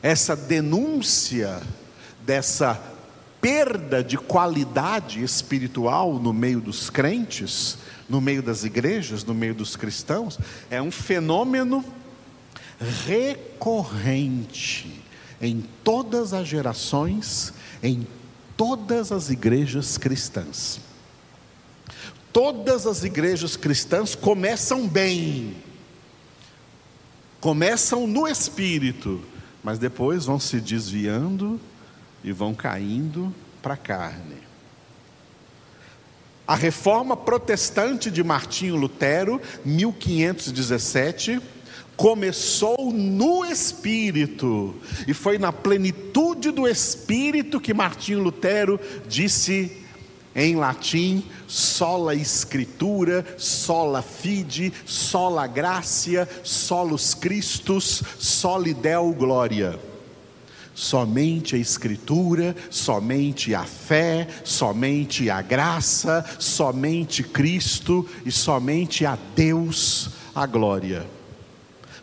Essa 0.02 0.36
denúncia 0.36 1.62
dessa 2.26 2.93
perda 3.44 4.04
de 4.04 4.18
qualidade 4.18 5.22
espiritual 5.22 6.18
no 6.18 6.34
meio 6.34 6.60
dos 6.60 6.90
crentes 6.90 7.78
no 8.08 8.22
meio 8.22 8.44
das 8.44 8.64
igrejas, 8.64 9.24
no 9.24 9.34
meio 9.34 9.56
dos 9.56 9.76
cristãos, 9.76 10.38
é 10.70 10.82
um 10.82 10.92
fenômeno 10.92 11.84
recorrente 13.06 15.02
em 15.42 15.64
todas 15.84 16.34
as 16.34 16.48
gerações, 16.48 17.54
em 17.82 18.08
todas 18.56 19.12
as 19.12 19.30
igrejas 19.30 19.98
cristãs. 19.98 20.80
Todas 22.32 22.88
as 22.88 23.04
igrejas 23.04 23.56
cristãs 23.56 24.16
começam 24.16 24.88
bem, 24.88 25.56
começam 27.40 28.08
no 28.08 28.28
espírito, 28.28 29.24
mas 29.64 29.78
depois 29.78 30.26
vão 30.26 30.40
se 30.40 30.60
desviando 30.60 31.60
e 32.24 32.32
vão 32.32 32.54
caindo 32.54 33.34
para 33.62 33.74
a 33.74 33.78
carne. 33.78 34.38
A 36.46 36.56
reforma 36.56 37.16
protestante 37.16 38.12
de 38.12 38.24
Martinho 38.24 38.76
Lutero, 38.76 39.42
1517, 39.64 41.42
começou 41.96 42.92
no 42.92 43.46
Espírito, 43.46 44.76
e 45.08 45.14
foi 45.14 45.38
na 45.38 45.54
plenitude 45.54 46.52
do 46.52 46.68
Espírito 46.68 47.62
que 47.62 47.74
Martinho 47.74 48.20
Lutero 48.20 48.80
disse 49.08 49.84
em 50.36 50.56
latim, 50.56 51.24
sola 51.48 52.16
Escritura, 52.16 53.26
sola 53.38 54.02
fide, 54.02 54.74
sola 54.86 55.46
gracia, 55.48 56.28
solus 56.44 57.14
Christus, 57.14 58.02
soli 58.18 58.74
Deo 58.74 59.14
gloria. 59.14 59.80
Somente 60.74 61.56
a 61.56 61.60
Escritura, 61.60 62.56
somente 62.70 63.54
a 63.54 63.64
fé, 63.64 64.28
somente 64.44 65.30
a 65.30 65.42
graça, 65.42 66.26
somente 66.40 67.24
Cristo 67.24 68.08
e 68.26 68.32
somente 68.32 69.06
a 69.06 69.18
Deus 69.36 70.10
a 70.34 70.46
glória. 70.46 71.06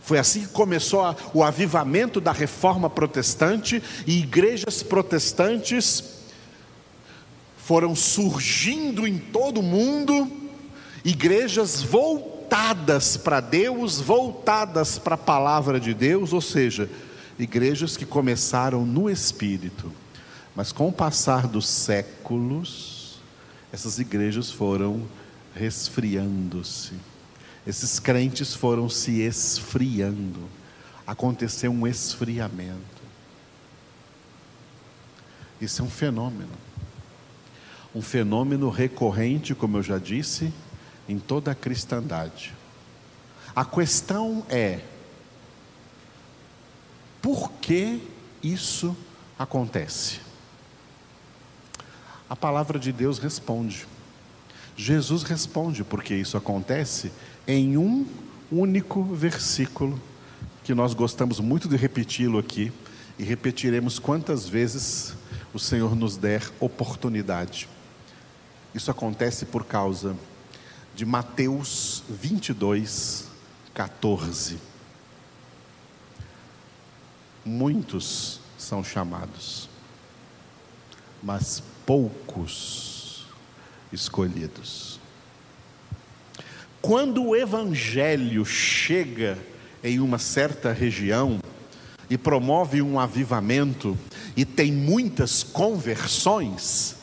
Foi 0.00 0.18
assim 0.18 0.40
que 0.42 0.48
começou 0.48 1.16
o 1.34 1.42
avivamento 1.42 2.20
da 2.20 2.32
reforma 2.32 2.88
protestante 2.88 3.82
e 4.06 4.18
igrejas 4.18 4.82
protestantes 4.82 6.20
foram 7.70 7.94
surgindo 7.94 9.06
em 9.06 9.16
todo 9.16 9.60
o 9.60 9.62
mundo, 9.62 10.28
igrejas 11.04 11.80
voltadas 11.80 13.16
para 13.16 13.38
Deus, 13.38 14.00
voltadas 14.00 14.98
para 14.98 15.14
a 15.14 15.16
palavra 15.16 15.78
de 15.78 15.94
Deus, 15.94 16.32
ou 16.32 16.40
seja, 16.40 16.90
igrejas 17.40 17.96
que 17.96 18.04
começaram 18.04 18.84
no 18.84 19.08
espírito, 19.08 19.92
mas 20.54 20.72
com 20.72 20.88
o 20.88 20.92
passar 20.92 21.46
dos 21.46 21.68
séculos, 21.68 23.18
essas 23.72 23.98
igrejas 23.98 24.50
foram 24.50 25.06
resfriando-se. 25.54 26.92
Esses 27.66 27.98
crentes 27.98 28.54
foram 28.54 28.88
se 28.88 29.20
esfriando. 29.20 30.40
Aconteceu 31.06 31.70
um 31.70 31.86
esfriamento. 31.86 33.00
Isso 35.60 35.82
é 35.82 35.84
um 35.84 35.90
fenômeno. 35.90 36.52
Um 37.94 38.00
fenômeno 38.00 38.70
recorrente, 38.70 39.54
como 39.54 39.78
eu 39.78 39.82
já 39.82 39.98
disse, 39.98 40.52
em 41.08 41.18
toda 41.18 41.50
a 41.50 41.54
cristandade. 41.54 42.54
A 43.54 43.64
questão 43.64 44.44
é: 44.48 44.80
por 47.20 47.52
que 47.52 48.00
isso 48.42 48.96
acontece? 49.38 50.20
A 52.28 52.36
palavra 52.36 52.78
de 52.78 52.92
Deus 52.92 53.18
responde. 53.18 53.86
Jesus 54.76 55.22
responde 55.22 55.84
porque 55.84 56.14
isso 56.14 56.36
acontece 56.36 57.12
em 57.46 57.76
um 57.76 58.06
único 58.50 59.02
versículo 59.04 60.00
que 60.64 60.74
nós 60.74 60.94
gostamos 60.94 61.40
muito 61.40 61.68
de 61.68 61.76
repeti-lo 61.76 62.38
aqui 62.38 62.72
e 63.18 63.24
repetiremos 63.24 63.98
quantas 63.98 64.48
vezes 64.48 65.14
o 65.52 65.58
Senhor 65.58 65.94
nos 65.94 66.16
der 66.16 66.48
oportunidade. 66.60 67.68
Isso 68.74 68.90
acontece 68.90 69.44
por 69.44 69.66
causa 69.66 70.16
de 70.94 71.04
Mateus 71.04 72.02
22, 72.08 73.26
14 73.74 74.69
muitos 77.44 78.40
são 78.58 78.84
chamados, 78.84 79.68
mas 81.22 81.62
poucos 81.86 83.24
escolhidos. 83.92 85.00
Quando 86.80 87.24
o 87.24 87.36
Evangelho 87.36 88.44
chega 88.44 89.38
em 89.82 90.00
uma 90.00 90.18
certa 90.18 90.72
região 90.72 91.40
e 92.08 92.16
promove 92.16 92.82
um 92.82 92.98
avivamento 92.98 93.98
e 94.36 94.44
tem 94.44 94.72
muitas 94.72 95.42
conversões, 95.42 96.96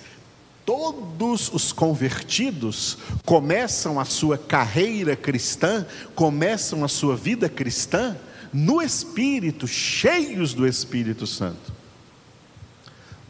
todos 0.66 1.52
os 1.54 1.72
convertidos 1.72 2.98
começam 3.26 4.00
a 4.00 4.06
sua 4.06 4.38
carreira 4.38 5.16
cristã, 5.16 5.86
começam 6.16 6.84
a 6.84 6.88
sua 6.88 7.16
vida 7.16 7.48
cristã 7.48 8.18
no 8.54 8.82
Espírito, 8.82 9.68
cheios 9.68 10.54
do 10.54 10.68
Espírito 10.68 11.28
Santo. 11.28 11.74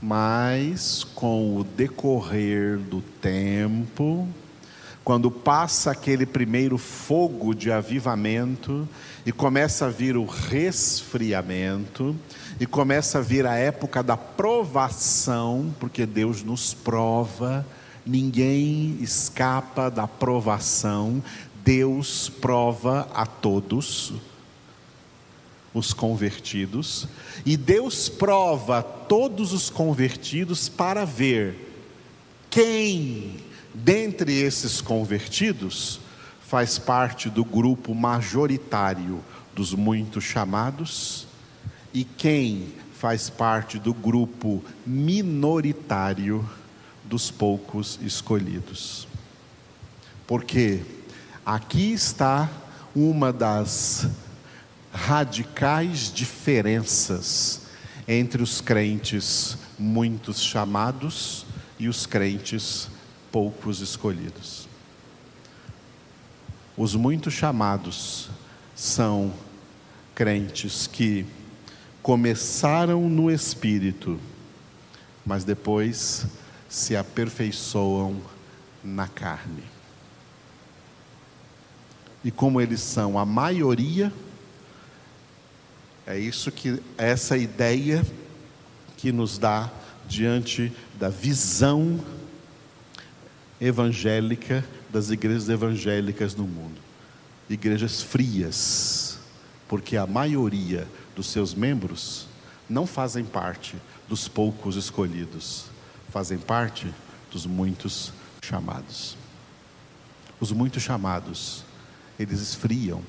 Mas 0.02 1.04
com 1.04 1.58
o 1.58 1.64
decorrer 1.64 2.78
do 2.78 3.02
tempo, 3.02 4.28
quando 5.04 5.32
passa 5.32 5.92
aquele 5.92 6.26
primeiro 6.26 6.78
fogo 6.78 7.56
de 7.56 7.72
avivamento 7.72 8.88
e 9.26 9.32
começa 9.32 9.86
a 9.86 9.90
vir 9.90 10.18
o 10.18 10.26
resfriamento 10.26 12.16
e 12.60 12.66
começa 12.66 13.20
a 13.20 13.22
vir 13.22 13.46
a 13.46 13.56
época 13.56 14.04
da 14.04 14.18
provação, 14.18 15.74
porque 15.80 16.06
Deus 16.06 16.44
nos 16.44 16.74
prova, 16.74 17.66
ninguém 18.06 18.98
escapa 19.02 19.90
da 19.90 20.08
provação, 20.08 21.24
Deus 21.64 22.30
prova 22.30 23.08
a 23.14 23.26
todos 23.26 24.14
os 25.78 25.94
convertidos, 25.94 27.08
e 27.46 27.56
Deus 27.56 28.10
prova 28.10 28.82
todos 28.82 29.54
os 29.54 29.70
convertidos 29.70 30.68
para 30.68 31.06
ver 31.06 31.68
quem 32.50 33.38
dentre 33.74 34.34
esses 34.34 34.82
convertidos 34.82 36.00
faz 36.42 36.80
parte 36.80 37.30
do 37.30 37.44
grupo 37.44 37.94
majoritário 37.94 39.24
dos 39.54 39.74
muitos 39.74 40.24
chamados 40.24 41.28
e 41.94 42.04
quem 42.04 42.74
faz 42.94 43.30
parte 43.30 43.78
do 43.78 43.94
grupo 43.94 44.64
minoritário 44.86 46.48
dos 47.04 47.30
poucos 47.30 48.00
escolhidos. 48.02 49.08
Porque 50.26 50.82
aqui 51.46 51.92
está 51.92 52.50
uma 52.96 53.32
das 53.32 54.08
radicais 54.98 56.12
diferenças 56.12 57.62
entre 58.08 58.42
os 58.42 58.60
crentes 58.60 59.58
muitos 59.78 60.42
chamados 60.42 61.46
e 61.78 61.88
os 61.88 62.08
crentes 62.08 62.90
poucos 63.32 63.80
escolhidos. 63.80 64.68
Os 66.76 66.96
muito 66.96 67.30
chamados 67.30 68.30
são 68.76 69.34
crentes 70.16 70.88
que 70.88 71.26
começaram 72.02 73.08
no 73.08 73.30
espírito, 73.30 74.20
mas 75.26 75.44
depois 75.44 76.26
se 76.68 76.96
aperfeiçoam 76.96 78.20
na 78.84 79.08
carne. 79.08 79.64
E 82.24 82.32
como 82.32 82.60
eles 82.60 82.82
são 82.82 83.18
a 83.18 83.26
maioria, 83.26 84.12
é 86.08 86.18
isso 86.18 86.50
que 86.54 86.82
essa 86.98 87.38
ideia 87.38 88.02
que 88.96 89.12
nos 89.12 89.38
dá 89.38 89.70
diante 90.08 90.72
da 90.98 91.10
visão 91.10 92.00
evangélica 93.60 94.64
das 94.90 95.10
igrejas 95.10 95.50
evangélicas 95.50 96.34
no 96.34 96.46
mundo. 96.48 96.80
Igrejas 97.50 98.02
frias, 98.02 99.20
porque 99.68 99.98
a 99.98 100.08
maioria 100.08 100.88
dos 101.14 101.28
seus 101.28 101.54
membros 101.54 102.26
não 102.70 102.88
fazem 102.88 103.26
parte 103.26 103.76
dos 104.08 104.30
poucos 104.30 104.78
escolhidos, 104.78 105.66
fazem 106.10 106.38
parte 106.38 106.88
dos 107.30 107.46
muitos 107.46 108.14
chamados. 108.42 109.18
Os 110.40 110.54
muitos 110.54 110.84
chamados, 110.84 111.66
eles 112.18 112.40
esfriam, 112.40 113.04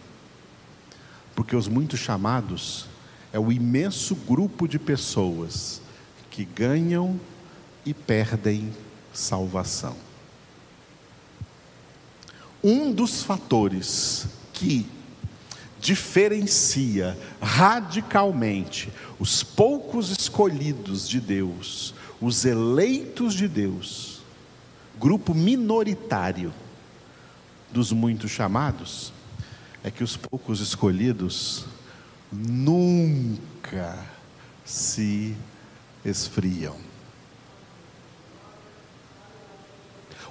porque 1.38 1.54
os 1.54 1.68
muitos 1.68 2.00
chamados 2.00 2.86
é 3.32 3.38
o 3.38 3.52
imenso 3.52 4.16
grupo 4.16 4.66
de 4.66 4.76
pessoas 4.76 5.80
que 6.32 6.44
ganham 6.44 7.20
e 7.86 7.94
perdem 7.94 8.74
salvação. 9.12 9.94
Um 12.62 12.90
dos 12.90 13.22
fatores 13.22 14.26
que 14.52 14.84
diferencia 15.80 17.16
radicalmente 17.40 18.92
os 19.20 19.44
poucos 19.44 20.10
escolhidos 20.10 21.08
de 21.08 21.20
Deus, 21.20 21.94
os 22.20 22.44
eleitos 22.44 23.32
de 23.32 23.46
Deus, 23.46 24.22
grupo 24.98 25.32
minoritário 25.32 26.52
dos 27.70 27.92
muitos 27.92 28.32
chamados, 28.32 29.12
é 29.82 29.90
que 29.90 30.02
os 30.02 30.16
poucos 30.16 30.60
escolhidos 30.60 31.64
nunca 32.32 33.98
se 34.64 35.36
esfriam. 36.04 36.76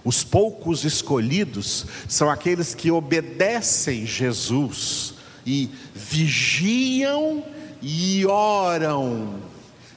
Os 0.03 0.23
poucos 0.23 0.85
escolhidos 0.85 1.85
são 2.07 2.29
aqueles 2.29 2.73
que 2.73 2.89
obedecem 2.89 4.05
Jesus 4.05 5.15
e 5.45 5.69
vigiam 5.93 7.43
e 7.81 8.25
oram 8.25 9.41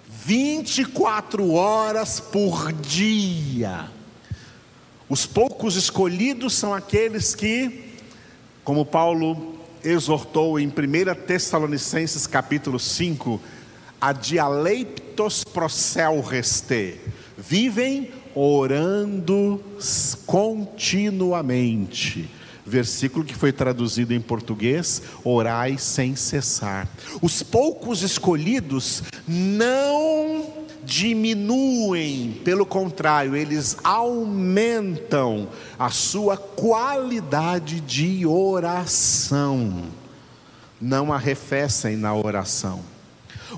24 0.08 1.52
horas 1.52 2.20
por 2.20 2.72
dia. 2.72 3.88
Os 5.08 5.26
poucos 5.26 5.76
escolhidos 5.76 6.54
são 6.54 6.72
aqueles 6.72 7.34
que, 7.34 7.89
como 8.70 8.86
Paulo 8.86 9.58
exortou 9.82 10.60
em 10.60 10.68
1 10.68 10.72
Tessalonicenses 11.26 12.24
capítulo 12.24 12.78
5, 12.78 13.40
a 14.00 14.12
dialeitos 14.12 15.42
procel 15.42 16.20
reste, 16.20 17.00
vivem 17.36 18.12
orando 18.32 19.60
continuamente. 20.24 22.30
Versículo 22.64 23.24
que 23.24 23.34
foi 23.34 23.50
traduzido 23.50 24.14
em 24.14 24.20
português: 24.20 25.02
orai 25.24 25.76
sem 25.76 26.14
cessar. 26.14 26.86
Os 27.20 27.42
poucos 27.42 28.02
escolhidos 28.02 29.02
não 29.26 30.59
diminuem, 30.84 32.40
pelo 32.44 32.66
contrário, 32.66 33.36
eles 33.36 33.76
aumentam 33.84 35.48
a 35.78 35.90
sua 35.90 36.36
qualidade 36.36 37.80
de 37.80 38.26
oração, 38.26 39.84
não 40.80 41.12
arrefecem 41.12 41.96
na 41.96 42.14
oração. 42.14 42.80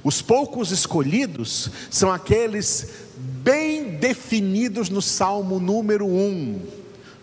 Os 0.03 0.23
poucos 0.23 0.71
escolhidos 0.71 1.71
são 1.91 2.11
aqueles 2.11 2.89
bem 3.17 3.97
definidos 3.97 4.89
no 4.89 5.03
Salmo 5.03 5.61
número 5.61 6.07
1, 6.07 6.82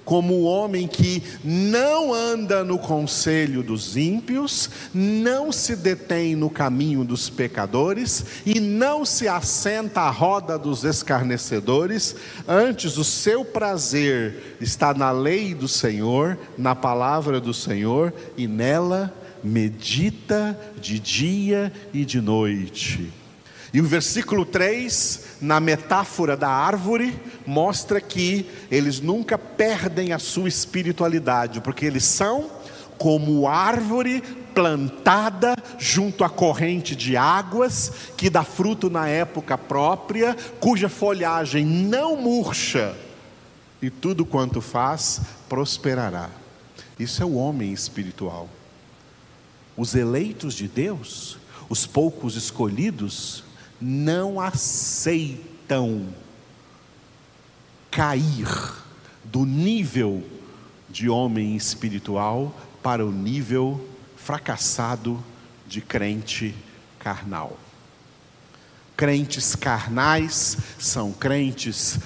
como 0.09 0.33
o 0.33 0.43
homem 0.43 0.87
que 0.87 1.21
não 1.43 2.11
anda 2.11 2.63
no 2.63 2.79
conselho 2.79 3.61
dos 3.61 3.95
ímpios, 3.95 4.67
não 4.91 5.51
se 5.51 5.75
detém 5.75 6.35
no 6.35 6.49
caminho 6.49 7.03
dos 7.03 7.29
pecadores 7.29 8.25
e 8.43 8.59
não 8.59 9.05
se 9.05 9.27
assenta 9.27 10.01
à 10.01 10.09
roda 10.09 10.57
dos 10.57 10.83
escarnecedores, 10.83 12.15
antes 12.47 12.97
o 12.97 13.03
seu 13.03 13.45
prazer 13.45 14.57
está 14.59 14.95
na 14.95 15.11
lei 15.11 15.53
do 15.53 15.67
Senhor, 15.67 16.39
na 16.57 16.73
palavra 16.73 17.39
do 17.39 17.53
Senhor, 17.53 18.11
e 18.35 18.47
nela 18.47 19.13
medita 19.43 20.59
de 20.81 20.97
dia 20.97 21.71
e 21.93 22.03
de 22.03 22.19
noite. 22.19 23.18
E 23.73 23.79
o 23.79 23.85
versículo 23.85 24.45
3, 24.45 25.21
na 25.41 25.59
metáfora 25.59 26.35
da 26.35 26.49
árvore, 26.49 27.19
mostra 27.45 28.01
que 28.01 28.49
eles 28.71 28.99
nunca 28.99 29.37
perdem 29.37 30.11
a 30.11 30.19
sua 30.19 30.49
espiritualidade, 30.49 31.61
porque 31.61 31.85
eles 31.85 32.03
são 32.03 32.49
como 32.97 33.47
árvore 33.47 34.21
plantada 34.53 35.55
junto 35.77 36.23
à 36.23 36.29
corrente 36.29 36.95
de 36.95 37.15
águas, 37.15 37.91
que 38.17 38.29
dá 38.29 38.43
fruto 38.43 38.89
na 38.89 39.07
época 39.07 39.57
própria, 39.57 40.35
cuja 40.59 40.89
folhagem 40.89 41.65
não 41.65 42.17
murcha, 42.17 42.95
e 43.81 43.89
tudo 43.89 44.25
quanto 44.25 44.59
faz 44.59 45.21
prosperará. 45.47 46.29
Isso 46.99 47.23
é 47.23 47.25
o 47.25 47.35
homem 47.35 47.71
espiritual. 47.71 48.49
Os 49.77 49.95
eleitos 49.95 50.53
de 50.53 50.67
Deus, 50.67 51.37
os 51.69 51.85
poucos 51.85 52.35
escolhidos, 52.35 53.45
não 53.81 54.39
aceitam 54.39 56.07
cair 57.91 58.47
do 59.23 59.45
nível 59.45 60.23
de 60.89 61.09
homem 61.09 61.55
espiritual 61.55 62.55
para 62.81 63.05
o 63.05 63.11
nível 63.11 63.87
fracassado 64.17 65.23
de 65.67 65.81
crente 65.81 66.55
carnal. 66.97 67.57
Crentes 68.97 69.55
carnais 69.55 70.57
são 70.77 71.11
crentes 71.11 71.99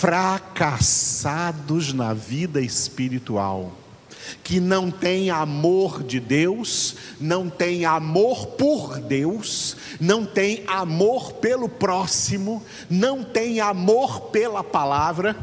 fracassados 0.00 1.92
na 1.92 2.14
vida 2.14 2.60
espiritual 2.60 3.79
que 4.42 4.60
não 4.60 4.90
tem 4.90 5.30
amor 5.30 6.02
de 6.02 6.20
Deus, 6.20 6.96
não 7.20 7.48
tem 7.48 7.84
amor 7.84 8.46
por 8.48 9.00
Deus, 9.00 9.76
não 10.00 10.24
tem 10.24 10.64
amor 10.66 11.34
pelo 11.34 11.68
próximo, 11.68 12.62
não 12.88 13.22
tem 13.22 13.60
amor 13.60 14.30
pela 14.30 14.64
palavra, 14.64 15.36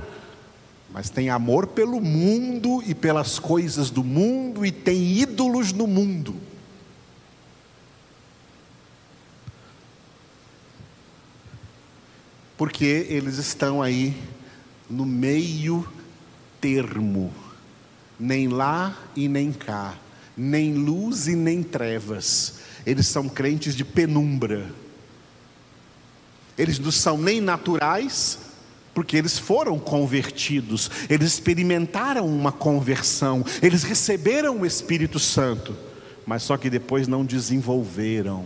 mas 0.90 1.10
tem 1.10 1.30
amor 1.30 1.68
pelo 1.68 2.02
mundo 2.02 2.82
e 2.86 2.96
pelas 2.96 3.40
coisas 3.40 3.90
do 3.90 4.04
mundo 4.04 4.66
e 4.66 4.72
tem 4.72 5.20
ídolos 5.20 5.72
no 5.72 5.86
mundo. 5.86 6.36
Porque 12.58 13.06
eles 13.10 13.38
estão 13.38 13.84
aí 13.84 14.18
no 14.90 15.06
meio 15.06 15.88
termo, 16.60 17.32
nem 18.20 18.48
lá 18.48 18.98
e 19.16 19.28
nem 19.28 19.52
cá, 19.52 19.96
nem 20.36 20.74
luz 20.74 21.28
e 21.28 21.36
nem 21.36 21.62
trevas. 21.64 22.60
Eles 22.86 23.08
são 23.08 23.28
crentes 23.28 23.76
de 23.76 23.84
penumbra. 23.84 24.66
Eles 26.58 26.80
não 26.80 26.92
são 26.92 27.18
nem 27.18 27.40
naturais, 27.40 28.40
porque 28.94 29.16
eles 29.16 29.38
foram 29.38 29.78
convertidos, 29.78 30.90
eles 31.08 31.34
experimentaram 31.34 32.26
uma 32.26 32.52
conversão, 32.52 33.46
eles 33.62 33.84
receberam 33.84 34.62
o 34.62 34.66
Espírito 34.66 35.20
Santo, 35.20 35.78
mas 36.26 36.42
só 36.42 36.58
que 36.58 36.68
depois 36.68 37.08
não 37.08 37.24
desenvolveram. 37.24 38.46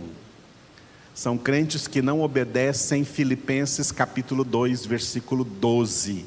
São 1.14 1.38
crentes 1.38 1.86
que 1.86 2.02
não 2.02 2.20
obedecem 2.20 3.04
Filipenses 3.04 3.90
capítulo 3.90 4.44
2, 4.44 4.84
versículo 4.84 5.42
12. 5.42 6.24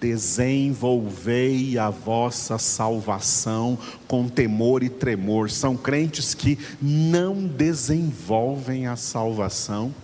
Desenvolvei 0.00 1.78
a 1.78 1.90
vossa 1.90 2.58
salvação 2.58 3.78
com 4.06 4.28
temor 4.28 4.82
e 4.82 4.88
tremor. 4.88 5.50
São 5.50 5.76
crentes 5.76 6.34
que 6.34 6.58
não 6.80 7.46
desenvolvem 7.46 8.86
a 8.86 8.96
salvação, 8.96 9.94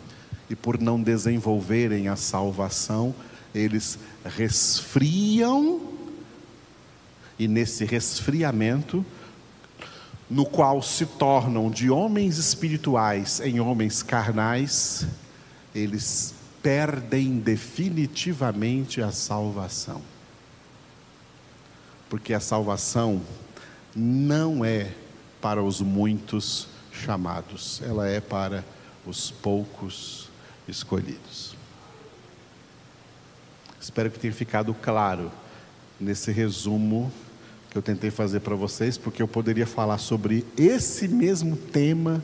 e 0.49 0.57
por 0.57 0.81
não 0.81 1.01
desenvolverem 1.03 2.09
a 2.09 2.17
salvação, 2.17 3.15
eles 3.55 3.99
resfriam, 4.25 5.81
e 7.39 7.49
nesse 7.49 7.85
resfriamento, 7.85 9.05
no 10.31 10.47
qual 10.47 10.81
se 10.81 11.05
tornam 11.05 11.71
de 11.71 11.91
homens 11.91 12.39
espirituais 12.39 13.41
em 13.41 13.61
homens 13.61 14.03
carnais, 14.03 15.07
eles 15.75 16.35
perdem 16.63 17.39
definitivamente 17.39 19.03
a 19.03 19.11
salvação. 19.11 20.01
Porque 22.09 22.33
a 22.33 22.41
salvação 22.41 23.23
não 23.95 24.65
é 24.65 24.93
para 25.41 25.63
os 25.63 25.81
muitos 25.81 26.69
chamados, 26.93 27.83
ela 27.85 28.09
é 28.09 28.21
para 28.21 28.65
os 29.07 29.31
poucos 29.31 30.29
escolhidos. 30.69 31.57
Espero 33.81 34.11
que 34.11 34.19
tenha 34.19 34.33
ficado 34.33 34.73
claro 34.75 35.33
nesse 35.99 36.31
resumo 36.31 37.13
que 37.71 37.77
eu 37.77 37.83
tentei 37.83 38.11
fazer 38.11 38.41
para 38.41 38.55
vocês, 38.55 38.97
porque 38.97 39.23
eu 39.23 39.27
poderia 39.27 39.67
falar 39.67 39.99
sobre 39.99 40.47
esse 40.57 41.09
mesmo 41.09 41.57
tema 41.57 42.23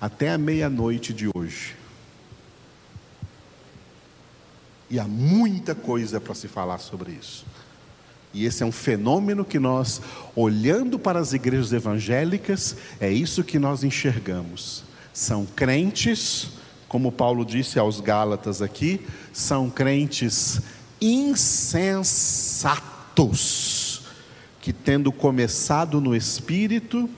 até 0.00 0.32
a 0.32 0.38
meia-noite 0.38 1.12
de 1.12 1.28
hoje. 1.34 1.76
E 4.90 4.98
há 4.98 5.04
muita 5.04 5.74
coisa 5.74 6.20
para 6.20 6.34
se 6.34 6.48
falar 6.48 6.78
sobre 6.78 7.12
isso. 7.12 7.44
E 8.32 8.44
esse 8.44 8.62
é 8.62 8.66
um 8.66 8.72
fenômeno 8.72 9.44
que 9.44 9.58
nós, 9.58 10.00
olhando 10.36 10.98
para 10.98 11.18
as 11.18 11.32
igrejas 11.32 11.72
evangélicas, 11.72 12.76
é 13.00 13.10
isso 13.10 13.42
que 13.42 13.58
nós 13.58 13.82
enxergamos. 13.82 14.84
São 15.12 15.44
crentes, 15.46 16.50
como 16.86 17.10
Paulo 17.10 17.44
disse 17.44 17.78
aos 17.78 18.00
Gálatas 18.00 18.62
aqui, 18.62 19.04
são 19.32 19.68
crentes 19.70 20.60
insensatos, 21.00 22.02
que 24.60 24.72
tendo 24.72 25.10
começado 25.10 26.00
no 26.00 26.14
espírito, 26.14 27.08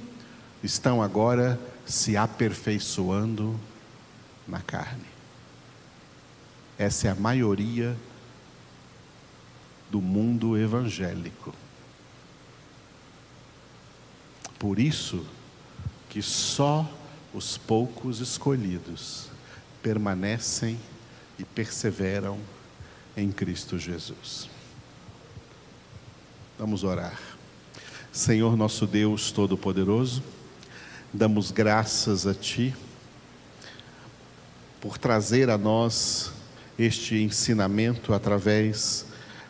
estão 0.63 1.03
agora 1.03 1.59
se 1.85 2.17
aperfeiçoando 2.17 3.59
na 4.47 4.61
carne. 4.61 5.10
Essa 6.81 7.09
é 7.09 7.11
a 7.11 7.15
maioria 7.15 7.95
do 9.91 10.01
mundo 10.01 10.57
evangélico. 10.57 11.55
Por 14.59 14.79
isso 14.79 15.27
que 16.09 16.23
só 16.23 16.91
os 17.35 17.59
poucos 17.59 18.21
escolhidos 18.21 19.27
permanecem 19.83 20.81
e 21.39 21.45
perseveram 21.45 22.39
em 23.15 23.31
Cristo 23.31 23.79
Jesus. 23.79 24.49
Vamos 26.59 26.83
orar. 26.83 27.21
Senhor 28.11 28.57
nosso 28.57 28.87
Deus 28.87 29.31
Todo-Poderoso, 29.31 30.23
damos 31.13 31.51
graças 31.51 32.27
a 32.27 32.33
Ti 32.33 32.75
por 34.81 34.97
trazer 34.97 35.51
a 35.51 35.59
nós 35.59 36.40
este 36.79 37.17
ensinamento 37.17 38.13
através 38.13 39.07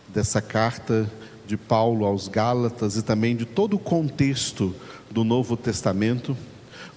dessa 0.08 0.40
carta 0.40 1.10
de 1.46 1.56
Paulo 1.56 2.04
aos 2.04 2.28
Gálatas 2.28 2.96
e 2.96 3.02
também 3.02 3.34
de 3.34 3.44
todo 3.44 3.74
o 3.74 3.78
contexto 3.78 4.74
do 5.10 5.24
Novo 5.24 5.56
Testamento, 5.56 6.36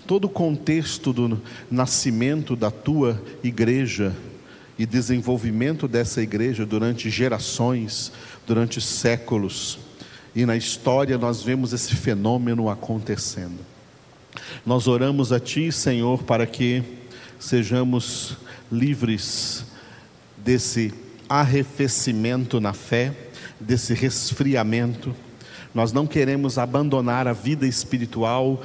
todo 0.05 0.25
o 0.25 0.29
contexto 0.29 1.11
do 1.11 1.41
nascimento 1.71 2.55
da 2.55 2.69
tua 2.69 3.21
igreja 3.43 4.15
e 4.77 4.85
desenvolvimento 4.85 5.87
dessa 5.87 6.21
igreja 6.21 6.65
durante 6.65 7.09
gerações, 7.09 8.11
durante 8.45 8.81
séculos. 8.81 9.79
E 10.35 10.45
na 10.45 10.55
história 10.55 11.17
nós 11.17 11.41
vemos 11.41 11.73
esse 11.73 11.95
fenômeno 11.95 12.69
acontecendo. 12.69 13.59
Nós 14.65 14.87
oramos 14.87 15.31
a 15.31 15.39
Ti, 15.39 15.71
Senhor, 15.71 16.23
para 16.23 16.45
que 16.45 16.83
sejamos 17.39 18.37
livres 18.71 19.65
desse 20.43 20.93
arrefecimento 21.27 22.59
na 22.59 22.73
fé, 22.73 23.13
desse 23.59 23.93
resfriamento. 23.93 25.15
Nós 25.73 25.91
não 25.91 26.05
queremos 26.05 26.57
abandonar 26.57 27.27
a 27.27 27.33
vida 27.33 27.65
espiritual 27.65 28.61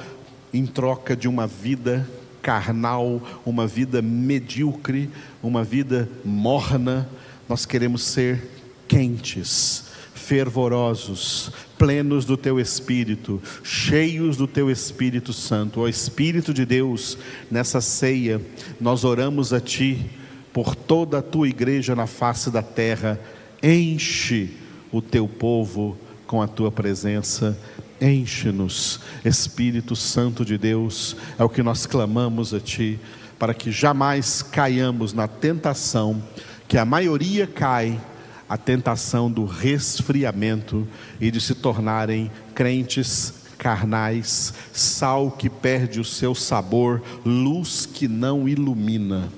em 0.53 0.65
troca 0.65 1.15
de 1.15 1.27
uma 1.27 1.47
vida 1.47 2.07
carnal, 2.41 3.21
uma 3.45 3.65
vida 3.65 4.01
medíocre, 4.01 5.09
uma 5.41 5.63
vida 5.63 6.09
morna. 6.23 7.09
Nós 7.47 7.65
queremos 7.65 8.03
ser 8.03 8.47
quentes, 8.87 9.85
fervorosos, 10.13 11.51
plenos 11.77 12.25
do 12.25 12.37
teu 12.37 12.59
espírito, 12.59 13.41
cheios 13.63 14.37
do 14.37 14.45
teu 14.45 14.69
Espírito 14.69 15.33
Santo. 15.33 15.81
Ó 15.81 15.87
Espírito 15.87 16.53
de 16.53 16.65
Deus, 16.65 17.17
nessa 17.49 17.81
ceia, 17.81 18.41
nós 18.79 19.03
oramos 19.03 19.53
a 19.53 19.59
ti 19.59 20.18
por 20.53 20.75
toda 20.75 21.19
a 21.19 21.21
tua 21.21 21.47
igreja 21.47 21.95
na 21.95 22.07
face 22.07 22.49
da 22.49 22.61
terra. 22.61 23.19
Enche 23.61 24.49
o 24.91 25.01
teu 25.01 25.27
povo 25.27 25.97
com 26.25 26.41
a 26.41 26.47
tua 26.47 26.71
presença 26.71 27.57
Enche-nos, 28.01 29.01
Espírito 29.25 29.95
Santo 29.95 30.45
de 30.45 30.57
Deus, 30.57 31.17
é 31.37 31.43
o 31.43 31.49
que 31.49 31.61
nós 31.61 31.85
clamamos 31.85 32.53
a 32.53 32.59
Ti, 32.59 32.97
para 33.37 33.53
que 33.53 33.71
jamais 33.71 34.41
caiamos 34.41 35.11
na 35.11 35.27
tentação, 35.27 36.21
que 36.67 36.77
a 36.77 36.85
maioria 36.85 37.45
cai, 37.45 37.99
a 38.47 38.57
tentação 38.57 39.29
do 39.29 39.45
resfriamento 39.45 40.87
e 41.19 41.29
de 41.29 41.41
se 41.41 41.53
tornarem 41.53 42.31
crentes 42.55 43.33
carnais, 43.57 44.53
sal 44.71 45.31
que 45.31 45.49
perde 45.49 45.99
o 45.99 46.05
seu 46.05 46.33
sabor, 46.33 47.01
luz 47.25 47.85
que 47.85 48.07
não 48.07 48.47
ilumina. 48.47 49.29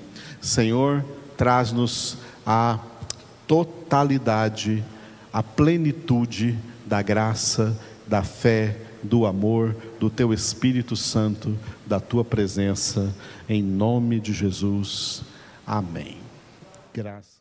Senhor, 0.42 1.04
traz-nos 1.36 2.18
a 2.44 2.78
totalidade, 3.46 4.84
a 5.32 5.42
plenitude 5.42 6.58
da 6.84 7.00
graça 7.00 7.78
da 8.06 8.22
fé, 8.22 8.76
do 9.02 9.24
amor, 9.24 9.74
do 9.98 10.10
teu 10.10 10.34
Espírito 10.34 10.96
Santo, 10.96 11.56
da 11.86 11.98
tua 11.98 12.24
presença, 12.24 13.14
em 13.48 13.62
nome 13.62 14.20
de 14.20 14.32
Jesus. 14.32 15.22
Amém. 15.66 16.18
Graças 16.92 17.31